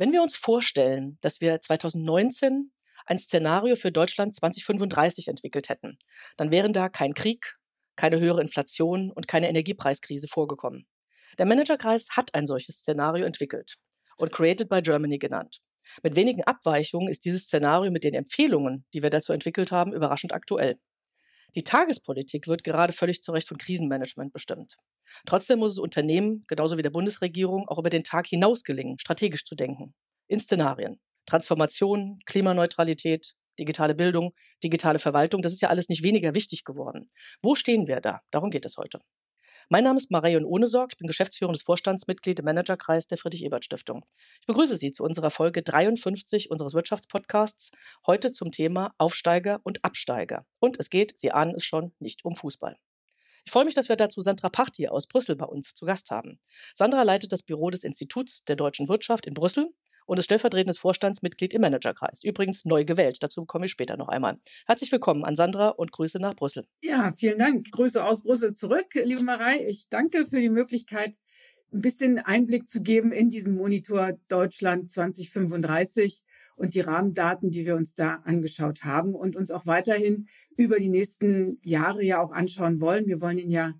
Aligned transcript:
Wenn 0.00 0.12
wir 0.12 0.22
uns 0.22 0.34
vorstellen, 0.34 1.18
dass 1.20 1.42
wir 1.42 1.60
2019 1.60 2.72
ein 3.04 3.18
Szenario 3.18 3.76
für 3.76 3.92
Deutschland 3.92 4.34
2035 4.34 5.28
entwickelt 5.28 5.68
hätten, 5.68 5.98
dann 6.38 6.50
wären 6.50 6.72
da 6.72 6.88
kein 6.88 7.12
Krieg, 7.12 7.58
keine 7.96 8.18
höhere 8.18 8.40
Inflation 8.40 9.12
und 9.12 9.28
keine 9.28 9.50
Energiepreiskrise 9.50 10.26
vorgekommen. 10.26 10.86
Der 11.36 11.44
Managerkreis 11.44 12.08
hat 12.12 12.34
ein 12.34 12.46
solches 12.46 12.76
Szenario 12.76 13.26
entwickelt 13.26 13.74
und 14.16 14.32
Created 14.32 14.70
by 14.70 14.80
Germany 14.80 15.18
genannt. 15.18 15.60
Mit 16.02 16.16
wenigen 16.16 16.44
Abweichungen 16.44 17.10
ist 17.10 17.26
dieses 17.26 17.42
Szenario 17.42 17.90
mit 17.90 18.02
den 18.02 18.14
Empfehlungen, 18.14 18.86
die 18.94 19.02
wir 19.02 19.10
dazu 19.10 19.34
entwickelt 19.34 19.70
haben, 19.70 19.92
überraschend 19.92 20.32
aktuell. 20.32 20.80
Die 21.54 21.64
Tagespolitik 21.64 22.48
wird 22.48 22.64
gerade 22.64 22.94
völlig 22.94 23.20
zu 23.20 23.32
Recht 23.32 23.48
von 23.48 23.58
Krisenmanagement 23.58 24.32
bestimmt. 24.32 24.78
Trotzdem 25.26 25.58
muss 25.58 25.72
es 25.72 25.78
Unternehmen, 25.78 26.44
genauso 26.46 26.76
wie 26.76 26.82
der 26.82 26.90
Bundesregierung, 26.90 27.68
auch 27.68 27.78
über 27.78 27.90
den 27.90 28.04
Tag 28.04 28.26
hinaus 28.26 28.64
gelingen, 28.64 28.98
strategisch 28.98 29.44
zu 29.44 29.54
denken. 29.54 29.94
In 30.28 30.38
Szenarien. 30.38 31.00
Transformation, 31.26 32.18
Klimaneutralität, 32.26 33.34
digitale 33.58 33.94
Bildung, 33.94 34.32
digitale 34.62 34.98
Verwaltung, 34.98 35.42
das 35.42 35.52
ist 35.52 35.60
ja 35.60 35.68
alles 35.68 35.88
nicht 35.88 36.02
weniger 36.02 36.34
wichtig 36.34 36.64
geworden. 36.64 37.10
Wo 37.42 37.54
stehen 37.54 37.86
wir 37.86 38.00
da? 38.00 38.20
Darum 38.30 38.50
geht 38.50 38.64
es 38.64 38.76
heute. 38.76 39.00
Mein 39.68 39.84
Name 39.84 39.98
ist 39.98 40.10
Marion 40.10 40.44
Ohnesorg, 40.44 40.90
ich 40.92 40.98
bin 40.98 41.06
geschäftsführendes 41.06 41.62
Vorstandsmitglied 41.62 42.40
im 42.40 42.44
Managerkreis 42.44 43.06
der 43.06 43.18
Friedrich-Ebert-Stiftung. 43.18 44.04
Ich 44.40 44.46
begrüße 44.46 44.76
Sie 44.76 44.90
zu 44.90 45.04
unserer 45.04 45.30
Folge 45.30 45.62
53 45.62 46.50
unseres 46.50 46.74
Wirtschaftspodcasts, 46.74 47.70
heute 48.06 48.32
zum 48.32 48.50
Thema 48.50 48.92
Aufsteiger 48.98 49.60
und 49.62 49.84
Absteiger. 49.84 50.44
Und 50.58 50.80
es 50.80 50.90
geht, 50.90 51.16
Sie 51.16 51.30
ahnen 51.30 51.54
es 51.54 51.62
schon, 51.62 51.92
nicht 52.00 52.24
um 52.24 52.34
Fußball. 52.34 52.76
Ich 53.44 53.52
freue 53.52 53.64
mich, 53.64 53.74
dass 53.74 53.88
wir 53.88 53.96
dazu 53.96 54.20
Sandra 54.20 54.48
Pachti 54.48 54.88
aus 54.88 55.06
Brüssel 55.06 55.36
bei 55.36 55.46
uns 55.46 55.74
zu 55.74 55.86
Gast 55.86 56.10
haben. 56.10 56.38
Sandra 56.74 57.02
leitet 57.02 57.32
das 57.32 57.42
Büro 57.42 57.70
des 57.70 57.84
Instituts 57.84 58.44
der 58.44 58.56
deutschen 58.56 58.88
Wirtschaft 58.88 59.26
in 59.26 59.34
Brüssel 59.34 59.70
und 60.06 60.18
ist 60.18 60.24
stellvertretendes 60.24 60.78
Vorstandsmitglied 60.78 61.54
im 61.54 61.60
Managerkreis. 61.60 62.24
Übrigens 62.24 62.64
neu 62.64 62.84
gewählt. 62.84 63.18
Dazu 63.22 63.44
komme 63.44 63.66
ich 63.66 63.70
später 63.70 63.96
noch 63.96 64.08
einmal. 64.08 64.38
Herzlich 64.66 64.90
willkommen 64.90 65.24
an 65.24 65.36
Sandra 65.36 65.68
und 65.68 65.92
Grüße 65.92 66.18
nach 66.18 66.34
Brüssel. 66.34 66.64
Ja, 66.82 67.12
vielen 67.12 67.38
Dank. 67.38 67.70
Grüße 67.70 68.04
aus 68.04 68.22
Brüssel 68.22 68.52
zurück, 68.52 68.86
liebe 68.94 69.22
Marei. 69.22 69.64
Ich 69.68 69.88
danke 69.88 70.26
für 70.26 70.40
die 70.40 70.50
Möglichkeit, 70.50 71.16
ein 71.72 71.80
bisschen 71.80 72.18
Einblick 72.18 72.68
zu 72.68 72.82
geben 72.82 73.12
in 73.12 73.30
diesen 73.30 73.54
Monitor 73.56 74.18
Deutschland 74.28 74.90
2035 74.90 76.22
und 76.60 76.74
die 76.74 76.80
Rahmendaten, 76.80 77.50
die 77.50 77.64
wir 77.64 77.74
uns 77.74 77.94
da 77.94 78.20
angeschaut 78.24 78.84
haben 78.84 79.14
und 79.14 79.34
uns 79.34 79.50
auch 79.50 79.66
weiterhin 79.66 80.28
über 80.56 80.78
die 80.78 80.90
nächsten 80.90 81.58
Jahre 81.64 82.04
ja 82.04 82.20
auch 82.20 82.32
anschauen 82.32 82.80
wollen. 82.80 83.06
Wir 83.06 83.20
wollen 83.20 83.38
ihn 83.38 83.50
ja 83.50 83.72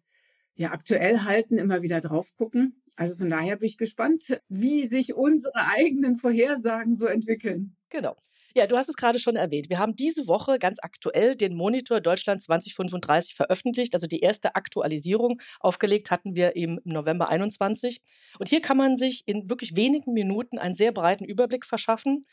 ja 0.55 0.73
aktuell 0.73 1.21
halten, 1.21 1.59
immer 1.59 1.83
wieder 1.83 2.01
drauf 2.01 2.35
gucken. 2.37 2.83
Also 2.97 3.15
von 3.17 3.31
daher 3.31 3.57
bin 3.57 3.67
ich 3.67 3.79
gespannt, 3.79 4.41
wie 4.49 4.87
sich 4.87 5.15
unsere 5.15 5.55
eigenen 5.77 6.19
Vorhersagen 6.19 6.95
so 6.95 7.07
entwickeln. 7.07 7.77
Genau. 7.89 8.15
Ja, 8.55 8.67
du 8.67 8.77
hast 8.77 8.89
es 8.89 8.97
gerade 8.97 9.19
schon 9.19 9.37
erwähnt. 9.37 9.71
Wir 9.71 9.79
haben 9.79 9.95
diese 9.95 10.27
Woche 10.27 10.59
ganz 10.59 10.79
aktuell 10.83 11.37
den 11.37 11.55
Monitor 11.55 12.01
Deutschland 12.01 12.43
2035 12.43 13.35
veröffentlicht. 13.35 13.95
Also 13.95 14.07
die 14.07 14.21
erste 14.21 14.55
Aktualisierung 14.55 15.41
aufgelegt 15.61 16.11
hatten 16.11 16.35
wir 16.35 16.57
im 16.57 16.81
November 16.85 17.29
21. 17.29 18.03
Und 18.39 18.49
hier 18.49 18.61
kann 18.61 18.77
man 18.77 18.97
sich 18.97 19.23
in 19.27 19.49
wirklich 19.49 19.77
wenigen 19.77 20.13
Minuten 20.13 20.59
einen 20.59 20.75
sehr 20.75 20.93
breiten 20.93 21.25
Überblick 21.25 21.65
verschaffen 21.65 22.25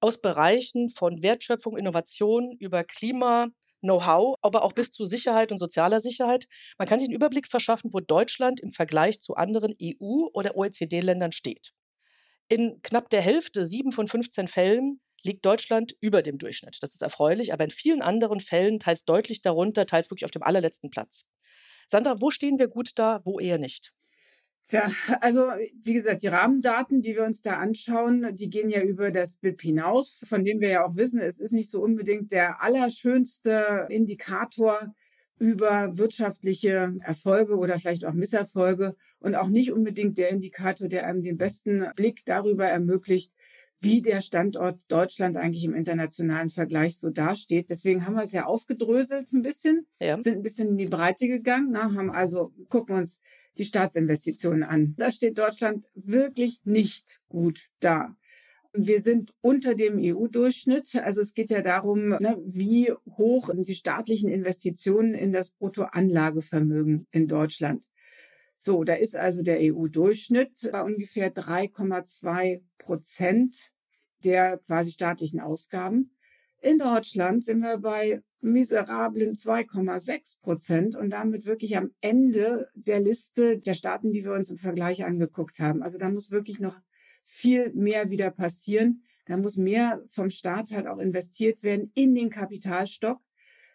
aus 0.00 0.20
Bereichen 0.20 0.90
von 0.90 1.22
Wertschöpfung, 1.22 1.76
Innovation 1.76 2.56
über 2.58 2.84
Klima, 2.84 3.48
Know-how, 3.80 4.36
aber 4.40 4.62
auch 4.62 4.72
bis 4.72 4.90
zu 4.90 5.04
Sicherheit 5.04 5.52
und 5.52 5.58
sozialer 5.58 6.00
Sicherheit. 6.00 6.46
Man 6.78 6.88
kann 6.88 6.98
sich 6.98 7.08
einen 7.08 7.16
Überblick 7.16 7.46
verschaffen, 7.46 7.92
wo 7.92 8.00
Deutschland 8.00 8.60
im 8.60 8.70
Vergleich 8.70 9.20
zu 9.20 9.34
anderen 9.34 9.74
EU- 9.80 10.28
oder 10.32 10.56
OECD-Ländern 10.56 11.32
steht. 11.32 11.72
In 12.48 12.80
knapp 12.82 13.10
der 13.10 13.20
Hälfte, 13.20 13.64
sieben 13.64 13.92
von 13.92 14.08
15 14.08 14.48
Fällen, 14.48 15.00
liegt 15.22 15.44
Deutschland 15.44 15.94
über 16.00 16.22
dem 16.22 16.38
Durchschnitt. 16.38 16.78
Das 16.80 16.94
ist 16.94 17.02
erfreulich, 17.02 17.52
aber 17.52 17.64
in 17.64 17.70
vielen 17.70 18.02
anderen 18.02 18.40
Fällen 18.40 18.78
teils 18.78 19.04
deutlich 19.04 19.40
darunter, 19.40 19.86
teils 19.86 20.10
wirklich 20.10 20.24
auf 20.24 20.30
dem 20.30 20.42
allerletzten 20.42 20.90
Platz. 20.90 21.26
Sandra, 21.88 22.20
wo 22.20 22.30
stehen 22.30 22.58
wir 22.58 22.68
gut 22.68 22.90
da, 22.96 23.20
wo 23.24 23.38
eher 23.38 23.58
nicht? 23.58 23.92
Tja, 24.66 24.90
also 25.20 25.42
wie 25.82 25.92
gesagt, 25.92 26.22
die 26.22 26.28
Rahmendaten, 26.28 27.02
die 27.02 27.14
wir 27.14 27.24
uns 27.24 27.42
da 27.42 27.58
anschauen, 27.58 28.34
die 28.34 28.48
gehen 28.48 28.70
ja 28.70 28.80
über 28.80 29.10
das 29.10 29.36
BIP 29.36 29.60
hinaus, 29.60 30.24
von 30.26 30.42
dem 30.42 30.60
wir 30.60 30.68
ja 30.68 30.86
auch 30.86 30.96
wissen, 30.96 31.20
es 31.20 31.38
ist 31.38 31.52
nicht 31.52 31.70
so 31.70 31.82
unbedingt 31.82 32.32
der 32.32 32.62
allerschönste 32.62 33.86
Indikator 33.90 34.94
über 35.38 35.98
wirtschaftliche 35.98 36.94
Erfolge 37.00 37.58
oder 37.58 37.78
vielleicht 37.78 38.06
auch 38.06 38.14
Misserfolge 38.14 38.94
und 39.18 39.34
auch 39.34 39.48
nicht 39.48 39.72
unbedingt 39.72 40.16
der 40.16 40.30
Indikator, 40.30 40.88
der 40.88 41.06
einem 41.06 41.22
den 41.22 41.36
besten 41.36 41.84
Blick 41.96 42.24
darüber 42.24 42.64
ermöglicht, 42.64 43.32
wie 43.80 44.00
der 44.00 44.22
Standort 44.22 44.80
Deutschland 44.88 45.36
eigentlich 45.36 45.64
im 45.64 45.74
internationalen 45.74 46.48
Vergleich 46.48 46.98
so 46.98 47.10
dasteht. 47.10 47.68
Deswegen 47.68 48.06
haben 48.06 48.14
wir 48.14 48.22
es 48.22 48.32
ja 48.32 48.46
aufgedröselt 48.46 49.30
ein 49.32 49.42
bisschen, 49.42 49.86
ja. 50.00 50.18
sind 50.18 50.36
ein 50.36 50.42
bisschen 50.42 50.68
in 50.68 50.76
die 50.78 50.86
Breite 50.86 51.28
gegangen, 51.28 51.68
na, 51.72 51.92
haben 51.92 52.10
also, 52.10 52.52
gucken 52.70 52.94
wir 52.94 53.00
uns 53.00 53.20
die 53.58 53.64
Staatsinvestitionen 53.64 54.62
an. 54.62 54.94
Da 54.96 55.10
steht 55.10 55.38
Deutschland 55.38 55.86
wirklich 55.94 56.60
nicht 56.64 57.20
gut 57.28 57.70
da. 57.80 58.16
Wir 58.72 59.00
sind 59.00 59.32
unter 59.40 59.76
dem 59.76 59.98
EU-Durchschnitt. 60.00 60.96
Also 60.96 61.20
es 61.20 61.34
geht 61.34 61.50
ja 61.50 61.62
darum, 61.62 62.08
ne, 62.08 62.36
wie 62.44 62.92
hoch 63.16 63.50
sind 63.52 63.68
die 63.68 63.76
staatlichen 63.76 64.28
Investitionen 64.28 65.14
in 65.14 65.32
das 65.32 65.50
Bruttoanlagevermögen 65.50 67.06
in 67.12 67.28
Deutschland. 67.28 67.88
So, 68.58 68.82
da 68.82 68.94
ist 68.94 69.14
also 69.14 69.42
der 69.42 69.58
EU-Durchschnitt 69.60 70.70
bei 70.72 70.82
ungefähr 70.82 71.32
3,2 71.32 72.62
Prozent 72.78 73.72
der 74.24 74.58
quasi 74.58 74.90
staatlichen 74.90 75.38
Ausgaben. 75.40 76.16
In 76.60 76.78
Deutschland 76.78 77.44
sind 77.44 77.60
wir 77.60 77.78
bei 77.78 78.22
miserablen 78.44 79.32
2,6 79.32 80.40
Prozent 80.40 80.96
und 80.96 81.10
damit 81.10 81.46
wirklich 81.46 81.76
am 81.76 81.90
Ende 82.00 82.68
der 82.74 83.00
Liste 83.00 83.58
der 83.58 83.74
Staaten, 83.74 84.12
die 84.12 84.24
wir 84.24 84.32
uns 84.32 84.50
im 84.50 84.58
Vergleich 84.58 85.04
angeguckt 85.04 85.60
haben. 85.60 85.82
Also 85.82 85.98
da 85.98 86.10
muss 86.10 86.30
wirklich 86.30 86.60
noch 86.60 86.78
viel 87.22 87.72
mehr 87.72 88.10
wieder 88.10 88.30
passieren. 88.30 89.02
Da 89.24 89.38
muss 89.38 89.56
mehr 89.56 90.02
vom 90.06 90.28
Staat 90.28 90.70
halt 90.72 90.86
auch 90.86 90.98
investiert 90.98 91.62
werden 91.62 91.90
in 91.94 92.14
den 92.14 92.28
Kapitalstock. 92.28 93.18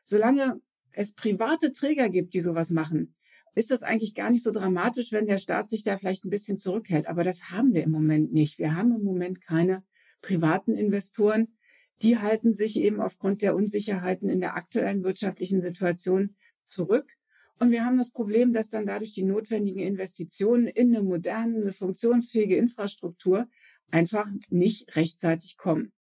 Solange 0.04 0.62
es 0.92 1.14
private 1.14 1.72
Träger 1.72 2.10
gibt, 2.10 2.34
die 2.34 2.40
sowas 2.40 2.70
machen, 2.70 3.14
ist 3.56 3.72
das 3.72 3.82
eigentlich 3.82 4.14
gar 4.14 4.30
nicht 4.30 4.44
so 4.44 4.52
dramatisch, 4.52 5.12
wenn 5.12 5.26
der 5.26 5.40
Staat 5.40 5.70
sich 5.70 5.84
da 5.84 5.98
vielleicht 5.98 6.26
ein 6.26 6.30
bisschen 6.30 6.60
zurückhält. 6.60 7.08
Aber 7.08 7.24
das 7.24 7.50
haben 7.50 7.74
wir 7.74 7.84
im 7.84 7.92
Moment 7.92 8.32
nicht. 8.32 8.60
Wir 8.60 8.76
haben 8.76 8.96
im 8.96 9.04
Moment 9.04 9.42
keine 9.42 9.84
privaten 10.22 10.76
Investoren. 10.76 11.56
Die 12.02 12.18
halten 12.18 12.54
sich 12.54 12.80
eben 12.80 13.02
aufgrund 13.02 13.42
der 13.42 13.56
Unsicherheiten 13.56 14.30
in 14.30 14.40
der 14.40 14.56
aktuellen 14.56 15.04
wirtschaftlichen 15.04 15.62
Situation 15.62 16.36
zurück. 16.66 17.12
Und 17.60 17.72
wir 17.72 17.84
haben 17.84 17.98
das 17.98 18.12
Problem, 18.12 18.54
dass 18.54 18.70
dann 18.70 18.86
dadurch 18.86 19.14
die 19.14 19.24
notwendigen 19.24 19.82
Investitionen 19.82 20.68
in 20.68 20.96
eine 20.96 21.04
moderne, 21.04 21.58
eine 21.58 21.74
funktionsfähige 21.74 22.56
Infrastruktur 22.56 23.50
einfach 23.92 24.30
nicht 24.50 24.96
rechtzeitig 24.96 25.58
kommen. 25.58 25.92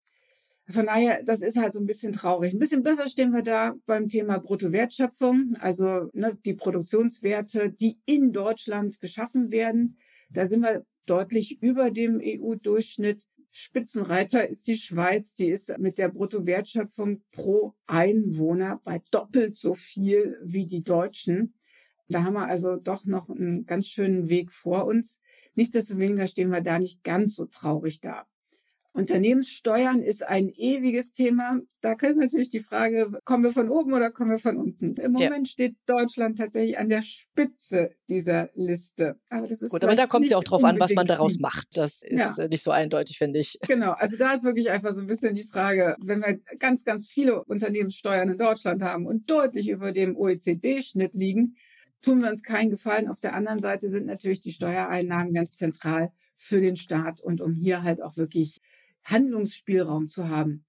Von 0.69 0.85
daher, 0.85 1.23
das 1.23 1.41
ist 1.41 1.57
halt 1.57 1.73
so 1.73 1.79
ein 1.79 1.87
bisschen 1.87 2.13
traurig. 2.13 2.53
Ein 2.53 2.59
bisschen 2.59 2.83
besser 2.83 3.07
stehen 3.07 3.31
wir 3.31 3.41
da 3.41 3.73
beim 3.87 4.07
Thema 4.07 4.37
Bruttowertschöpfung, 4.37 5.55
also 5.59 6.09
ne, 6.13 6.37
die 6.45 6.53
Produktionswerte, 6.53 7.71
die 7.71 7.97
in 8.05 8.31
Deutschland 8.31 8.99
geschaffen 8.99 9.49
werden. 9.49 9.97
Da 10.29 10.45
sind 10.45 10.61
wir 10.61 10.85
deutlich 11.07 11.61
über 11.63 11.89
dem 11.89 12.21
EU-Durchschnitt. 12.23 13.25
Spitzenreiter 13.51 14.47
ist 14.47 14.67
die 14.67 14.77
Schweiz, 14.77 15.33
die 15.33 15.49
ist 15.49 15.77
mit 15.79 15.97
der 15.97 16.09
Bruttowertschöpfung 16.09 17.23
pro 17.31 17.73
Einwohner 17.87 18.79
bei 18.83 19.01
doppelt 19.11 19.55
so 19.55 19.73
viel 19.73 20.37
wie 20.43 20.65
die 20.65 20.83
Deutschen. 20.83 21.55
Da 22.09 22.23
haben 22.23 22.33
wir 22.33 22.47
also 22.47 22.75
doch 22.75 23.05
noch 23.05 23.29
einen 23.29 23.65
ganz 23.65 23.87
schönen 23.87 24.29
Weg 24.29 24.51
vor 24.51 24.85
uns. 24.85 25.19
Nichtsdestoweniger 25.55 26.27
stehen 26.27 26.49
wir 26.49 26.61
da 26.61 26.79
nicht 26.79 27.03
ganz 27.03 27.35
so 27.35 27.45
traurig 27.45 28.01
da. 28.01 28.27
Unternehmenssteuern 28.91 30.01
ist 30.01 30.27
ein 30.27 30.49
ewiges 30.49 31.11
Thema. 31.11 31.59
Da 31.81 31.93
ist 31.93 32.17
natürlich 32.17 32.49
die 32.49 32.59
Frage, 32.59 33.11
kommen 33.23 33.43
wir 33.43 33.53
von 33.53 33.69
oben 33.69 33.93
oder 33.93 34.09
kommen 34.09 34.31
wir 34.31 34.39
von 34.39 34.57
unten? 34.57 34.95
Im 34.95 35.11
Moment 35.11 35.47
ja. 35.47 35.51
steht 35.51 35.75
Deutschland 35.85 36.39
tatsächlich 36.39 36.79
an 36.79 36.89
der 36.89 37.03
Spitze 37.03 37.91
dieser 38.09 38.49
Liste. 38.55 39.19
Aber 39.29 39.45
das 39.45 39.61
ist 39.61 39.71
Gut, 39.71 39.83
aber 39.83 39.95
da 39.95 40.07
kommt 40.07 40.25
es 40.25 40.31
ja 40.31 40.37
auch 40.37 40.43
drauf 40.43 40.63
an, 40.63 40.79
was 40.79 40.93
man 40.93 41.05
daraus 41.05 41.37
macht. 41.39 41.77
Das 41.77 42.01
ist 42.01 42.37
ja. 42.37 42.47
nicht 42.47 42.63
so 42.63 42.71
eindeutig, 42.71 43.17
finde 43.19 43.39
ich. 43.39 43.59
Genau, 43.67 43.91
also 43.91 44.17
da 44.17 44.33
ist 44.33 44.43
wirklich 44.43 44.71
einfach 44.71 44.93
so 44.93 45.01
ein 45.01 45.07
bisschen 45.07 45.35
die 45.35 45.45
Frage, 45.45 45.95
wenn 46.01 46.21
wir 46.21 46.39
ganz, 46.57 46.83
ganz 46.83 47.07
viele 47.07 47.43
Unternehmenssteuern 47.43 48.29
in 48.29 48.37
Deutschland 48.37 48.81
haben 48.81 49.05
und 49.05 49.29
deutlich 49.29 49.69
über 49.69 49.91
dem 49.91 50.17
OECD-Schnitt 50.17 51.13
liegen, 51.13 51.55
tun 52.01 52.21
wir 52.21 52.29
uns 52.29 52.43
keinen 52.43 52.71
Gefallen. 52.71 53.07
Auf 53.07 53.19
der 53.19 53.35
anderen 53.35 53.59
Seite 53.59 53.89
sind 53.89 54.07
natürlich 54.07 54.39
die 54.39 54.51
Steuereinnahmen 54.51 55.33
ganz 55.33 55.57
zentral 55.57 56.11
für 56.39 56.61
den 56.61 56.77
Staat 56.77 57.19
und 57.19 57.41
um 57.41 57.53
hier 57.53 57.83
halt 57.83 58.01
auch 58.01 58.15
wirklich 58.15 58.61
Handlungsspielraum 59.03 60.07
zu 60.07 60.29
haben. 60.29 60.63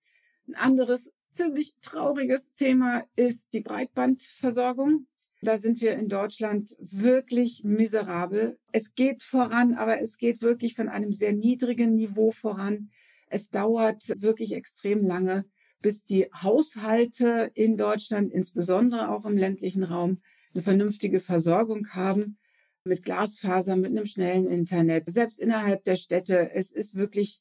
Ein 0.48 0.56
anderes 0.56 1.12
ziemlich 1.30 1.74
trauriges 1.80 2.54
Thema 2.54 3.04
ist 3.14 3.52
die 3.52 3.60
Breitbandversorgung. 3.60 5.06
Da 5.42 5.56
sind 5.56 5.80
wir 5.80 5.96
in 5.96 6.08
Deutschland 6.08 6.76
wirklich 6.80 7.62
miserabel. 7.64 8.58
Es 8.72 8.94
geht 8.94 9.22
voran, 9.22 9.74
aber 9.74 10.00
es 10.00 10.18
geht 10.18 10.42
wirklich 10.42 10.74
von 10.74 10.88
einem 10.88 11.12
sehr 11.12 11.32
niedrigen 11.32 11.94
Niveau 11.94 12.32
voran. 12.32 12.90
Es 13.28 13.50
dauert 13.50 14.02
wirklich 14.20 14.54
extrem 14.54 15.04
lange, 15.04 15.44
bis 15.80 16.02
die 16.02 16.26
Haushalte 16.34 17.52
in 17.54 17.76
Deutschland, 17.76 18.32
insbesondere 18.32 19.08
auch 19.08 19.24
im 19.24 19.36
ländlichen 19.36 19.84
Raum, 19.84 20.20
eine 20.52 20.62
vernünftige 20.64 21.20
Versorgung 21.20 21.90
haben 21.94 22.39
mit 22.84 23.04
Glasfaser, 23.04 23.76
mit 23.76 23.90
einem 23.90 24.06
schnellen 24.06 24.46
Internet. 24.46 25.08
Selbst 25.08 25.40
innerhalb 25.40 25.84
der 25.84 25.96
Städte, 25.96 26.50
es 26.52 26.72
ist 26.72 26.94
wirklich 26.94 27.40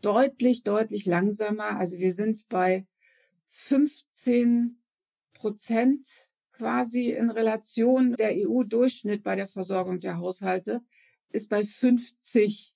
deutlich, 0.00 0.62
deutlich 0.62 1.06
langsamer. 1.06 1.76
Also 1.78 1.98
wir 1.98 2.12
sind 2.12 2.48
bei 2.48 2.86
15 3.48 4.82
Prozent 5.34 6.30
quasi 6.52 7.10
in 7.10 7.30
Relation. 7.30 8.14
Der 8.16 8.32
EU-Durchschnitt 8.32 9.22
bei 9.22 9.36
der 9.36 9.46
Versorgung 9.46 9.98
der 9.98 10.18
Haushalte 10.18 10.80
ist 11.30 11.48
bei 11.48 11.64
50. 11.64 12.74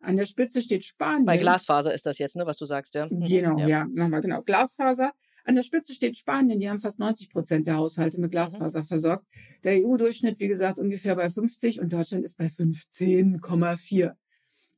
An 0.00 0.16
der 0.16 0.26
Spitze 0.26 0.60
steht 0.62 0.84
Spanien. 0.84 1.24
Bei 1.24 1.36
Glasfaser 1.36 1.94
ist 1.94 2.06
das 2.06 2.18
jetzt, 2.18 2.34
ne, 2.34 2.44
was 2.44 2.56
du 2.56 2.64
sagst, 2.64 2.94
ja. 2.94 3.06
Mhm. 3.06 3.24
Genau, 3.24 3.58
ja, 3.58 3.68
ja 3.68 3.84
nochmal 3.86 4.20
genau. 4.20 4.42
Glasfaser. 4.42 5.12
An 5.44 5.54
der 5.54 5.62
Spitze 5.62 5.92
steht 5.92 6.16
Spanien, 6.16 6.60
die 6.60 6.70
haben 6.70 6.78
fast 6.78 6.98
90 6.98 7.30
Prozent 7.30 7.66
der 7.66 7.76
Haushalte 7.76 8.20
mit 8.20 8.30
Glasfaser 8.30 8.80
mhm. 8.80 8.86
versorgt. 8.86 9.26
Der 9.64 9.82
EU-Durchschnitt, 9.82 10.38
wie 10.40 10.48
gesagt, 10.48 10.78
ungefähr 10.78 11.16
bei 11.16 11.28
50 11.28 11.80
und 11.80 11.92
Deutschland 11.92 12.24
ist 12.24 12.36
bei 12.36 12.46
15,4. 12.46 14.12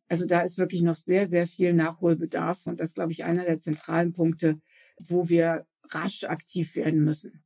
Also 0.08 0.26
da 0.26 0.40
ist 0.40 0.58
wirklich 0.58 0.82
noch 0.82 0.96
sehr, 0.96 1.26
sehr 1.26 1.46
viel 1.46 1.72
Nachholbedarf 1.75 2.66
und 2.66 2.81
das 2.81 2.88
ist, 2.88 2.94
glaube 2.94 3.12
ich, 3.12 3.25
einer 3.25 3.44
der 3.44 3.58
zentralen 3.58 4.12
Punkte, 4.12 4.61
wo 5.00 5.28
wir 5.28 5.66
rasch 5.90 6.25
aktiv 6.25 6.76
werden 6.76 7.05
müssen. 7.05 7.44